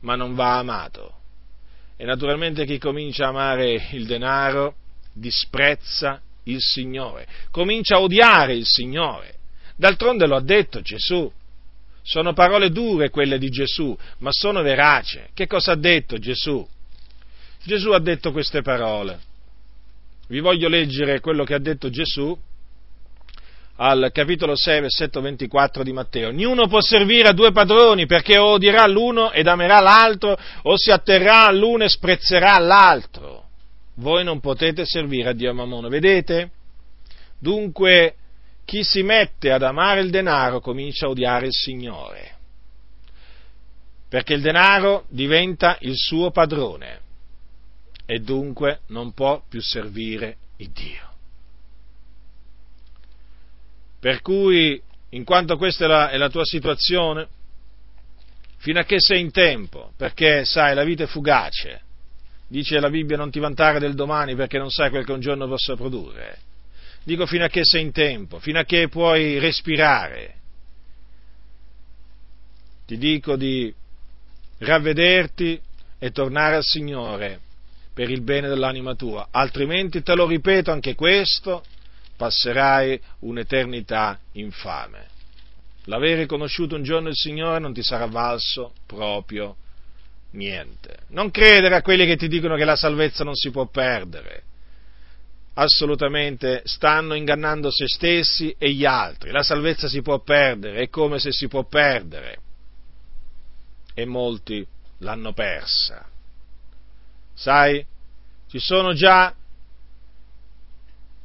ma 0.00 0.16
non 0.16 0.34
va 0.34 0.58
amato. 0.58 1.12
E 1.96 2.04
naturalmente 2.04 2.66
chi 2.66 2.78
comincia 2.78 3.26
a 3.26 3.28
amare 3.28 3.90
il 3.92 4.06
denaro 4.06 4.74
disprezza 5.12 6.20
il 6.46 6.60
Signore, 6.60 7.28
comincia 7.52 7.94
a 7.94 8.00
odiare 8.00 8.56
il 8.56 8.66
Signore. 8.66 9.34
D'altronde 9.76 10.26
lo 10.26 10.36
ha 10.36 10.42
detto 10.42 10.80
Gesù. 10.80 11.30
Sono 12.02 12.32
parole 12.32 12.70
dure 12.70 13.10
quelle 13.10 13.38
di 13.38 13.48
Gesù, 13.48 13.96
ma 14.18 14.30
sono 14.32 14.62
verace. 14.62 15.30
Che 15.34 15.46
cosa 15.46 15.72
ha 15.72 15.76
detto 15.76 16.18
Gesù? 16.18 16.66
Gesù 17.64 17.90
ha 17.90 17.98
detto 17.98 18.32
queste 18.32 18.62
parole. 18.62 19.18
Vi 20.28 20.40
voglio 20.40 20.68
leggere 20.68 21.20
quello 21.20 21.44
che 21.44 21.54
ha 21.54 21.58
detto 21.58 21.90
Gesù 21.90 22.36
al 23.78 24.10
capitolo 24.12 24.56
6, 24.56 24.80
versetto 24.80 25.20
24 25.20 25.82
di 25.82 25.92
Matteo. 25.92 26.30
Niuno 26.30 26.66
può 26.66 26.80
servire 26.80 27.28
a 27.28 27.32
due 27.32 27.52
padroni 27.52 28.06
perché 28.06 28.38
odierà 28.38 28.86
l'uno 28.86 29.32
ed 29.32 29.46
amerà 29.46 29.80
l'altro 29.80 30.38
o 30.62 30.76
si 30.76 30.90
atterrà 30.90 31.46
all'uno 31.46 31.84
e 31.84 31.88
sprezzerà 31.88 32.58
l'altro. 32.58 33.44
Voi 33.96 34.24
non 34.24 34.40
potete 34.40 34.84
servire 34.86 35.30
a 35.30 35.32
Dio 35.32 35.52
Mamono, 35.52 35.88
vedete? 35.88 36.50
Dunque, 37.38 38.14
chi 38.66 38.82
si 38.82 39.04
mette 39.04 39.52
ad 39.52 39.62
amare 39.62 40.00
il 40.00 40.10
denaro 40.10 40.60
comincia 40.60 41.06
a 41.06 41.10
odiare 41.10 41.46
il 41.46 41.52
Signore, 41.52 42.34
perché 44.08 44.34
il 44.34 44.42
denaro 44.42 45.06
diventa 45.08 45.78
il 45.82 45.96
suo 45.96 46.32
padrone 46.32 47.00
e 48.04 48.18
dunque 48.18 48.80
non 48.88 49.12
può 49.14 49.40
più 49.48 49.62
servire 49.62 50.36
il 50.56 50.70
Dio. 50.70 51.14
Per 54.00 54.20
cui, 54.20 54.82
in 55.10 55.22
quanto 55.24 55.56
questa 55.56 55.84
è 55.84 55.88
la, 55.88 56.10
è 56.10 56.16
la 56.16 56.28
tua 56.28 56.44
situazione, 56.44 57.28
fino 58.56 58.80
a 58.80 58.84
che 58.84 58.98
sei 58.98 59.20
in 59.20 59.30
tempo, 59.30 59.92
perché 59.96 60.44
sai, 60.44 60.74
la 60.74 60.82
vita 60.82 61.04
è 61.04 61.06
fugace, 61.06 61.82
dice 62.48 62.80
la 62.80 62.90
Bibbia 62.90 63.16
non 63.16 63.30
ti 63.30 63.38
vantare 63.38 63.78
del 63.78 63.94
domani 63.94 64.34
perché 64.34 64.58
non 64.58 64.70
sai 64.70 64.90
quel 64.90 65.04
che 65.04 65.12
un 65.12 65.20
giorno 65.20 65.46
possa 65.46 65.76
produrre. 65.76 66.38
Dico 67.06 67.24
fino 67.24 67.44
a 67.44 67.48
che 67.48 67.60
sei 67.62 67.82
in 67.82 67.92
tempo, 67.92 68.40
fino 68.40 68.58
a 68.58 68.64
che 68.64 68.88
puoi 68.88 69.38
respirare. 69.38 70.34
Ti 72.84 72.98
dico 72.98 73.36
di 73.36 73.72
ravvederti 74.58 75.60
e 76.00 76.10
tornare 76.10 76.56
al 76.56 76.64
Signore 76.64 77.38
per 77.94 78.10
il 78.10 78.22
bene 78.22 78.48
dell'anima 78.48 78.96
tua, 78.96 79.28
altrimenti 79.30 80.02
te 80.02 80.16
lo 80.16 80.26
ripeto 80.26 80.72
anche 80.72 80.96
questo, 80.96 81.62
passerai 82.16 83.00
un'eternità 83.20 84.18
infame. 84.32 85.06
L'avere 85.84 86.26
conosciuto 86.26 86.74
un 86.74 86.82
giorno 86.82 87.10
il 87.10 87.14
Signore 87.14 87.60
non 87.60 87.72
ti 87.72 87.84
sarà 87.84 88.06
valso 88.06 88.72
proprio 88.84 89.54
niente. 90.32 91.04
Non 91.10 91.30
credere 91.30 91.76
a 91.76 91.82
quelli 91.82 92.04
che 92.04 92.16
ti 92.16 92.26
dicono 92.26 92.56
che 92.56 92.64
la 92.64 92.74
salvezza 92.74 93.22
non 93.22 93.36
si 93.36 93.52
può 93.52 93.66
perdere. 93.66 94.45
Assolutamente 95.58 96.60
stanno 96.64 97.14
ingannando 97.14 97.70
se 97.70 97.86
stessi 97.86 98.54
e 98.58 98.72
gli 98.72 98.84
altri. 98.84 99.30
La 99.30 99.42
salvezza 99.42 99.88
si 99.88 100.02
può 100.02 100.18
perdere, 100.20 100.82
è 100.82 100.88
come 100.90 101.18
se 101.18 101.32
si 101.32 101.48
può 101.48 101.64
perdere. 101.64 102.38
E 103.94 104.04
molti 104.04 104.66
l'hanno 104.98 105.32
persa. 105.32 106.06
Sai, 107.32 107.84
ci 108.48 108.58
sono 108.58 108.92
già 108.92 109.34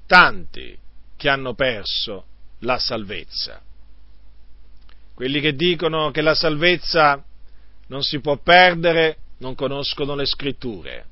tanti 0.08 0.78
che 1.18 1.30
hanno 1.30 1.54
perso 1.54 2.26
la 2.60 2.80
salvezza. 2.80 3.62
Quelli 5.14 5.42
che 5.42 5.56
dicono 5.56 6.10
che 6.12 6.22
la 6.22 6.36
salvezza 6.36 7.22
non 7.88 8.02
si 8.02 8.22
può 8.22 8.38
perdere 8.38 9.18
non 9.40 9.56
conoscono 9.56 10.16
le 10.16 10.26
scritture 10.26 11.10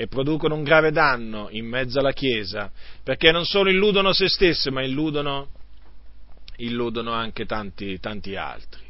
e 0.00 0.06
producono 0.06 0.54
un 0.54 0.62
grave 0.62 0.92
danno 0.92 1.48
in 1.50 1.66
mezzo 1.66 1.98
alla 1.98 2.14
Chiesa, 2.14 2.72
perché 3.02 3.30
non 3.32 3.44
solo 3.44 3.68
illudono 3.68 4.14
se 4.14 4.30
stessi, 4.30 4.70
ma 4.70 4.82
illudono, 4.82 5.50
illudono 6.56 7.12
anche 7.12 7.44
tanti, 7.44 8.00
tanti 8.00 8.34
altri. 8.34 8.80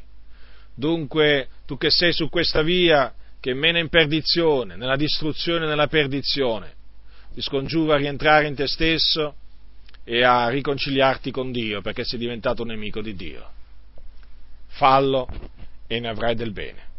Dunque, 0.72 1.48
tu 1.66 1.76
che 1.76 1.90
sei 1.90 2.12
su 2.12 2.28
questa 2.28 2.62
via 2.62 3.12
che 3.40 3.54
mena 3.54 3.80
in 3.80 3.88
perdizione, 3.88 4.76
nella 4.76 4.94
distruzione 4.94 5.64
e 5.64 5.68
nella 5.68 5.88
perdizione, 5.88 6.74
ti 7.34 7.40
scongiuro 7.40 7.92
a 7.92 7.96
rientrare 7.96 8.46
in 8.46 8.54
te 8.54 8.68
stesso 8.68 9.34
e 10.04 10.22
a 10.22 10.48
riconciliarti 10.48 11.32
con 11.32 11.50
Dio 11.50 11.80
perché 11.80 12.04
sei 12.04 12.20
diventato 12.20 12.62
un 12.62 12.68
nemico 12.68 13.02
di 13.02 13.16
Dio. 13.16 13.50
Fallo 14.68 15.26
e 15.88 15.98
ne 15.98 16.08
avrai 16.08 16.36
del 16.36 16.52
bene. 16.52 16.89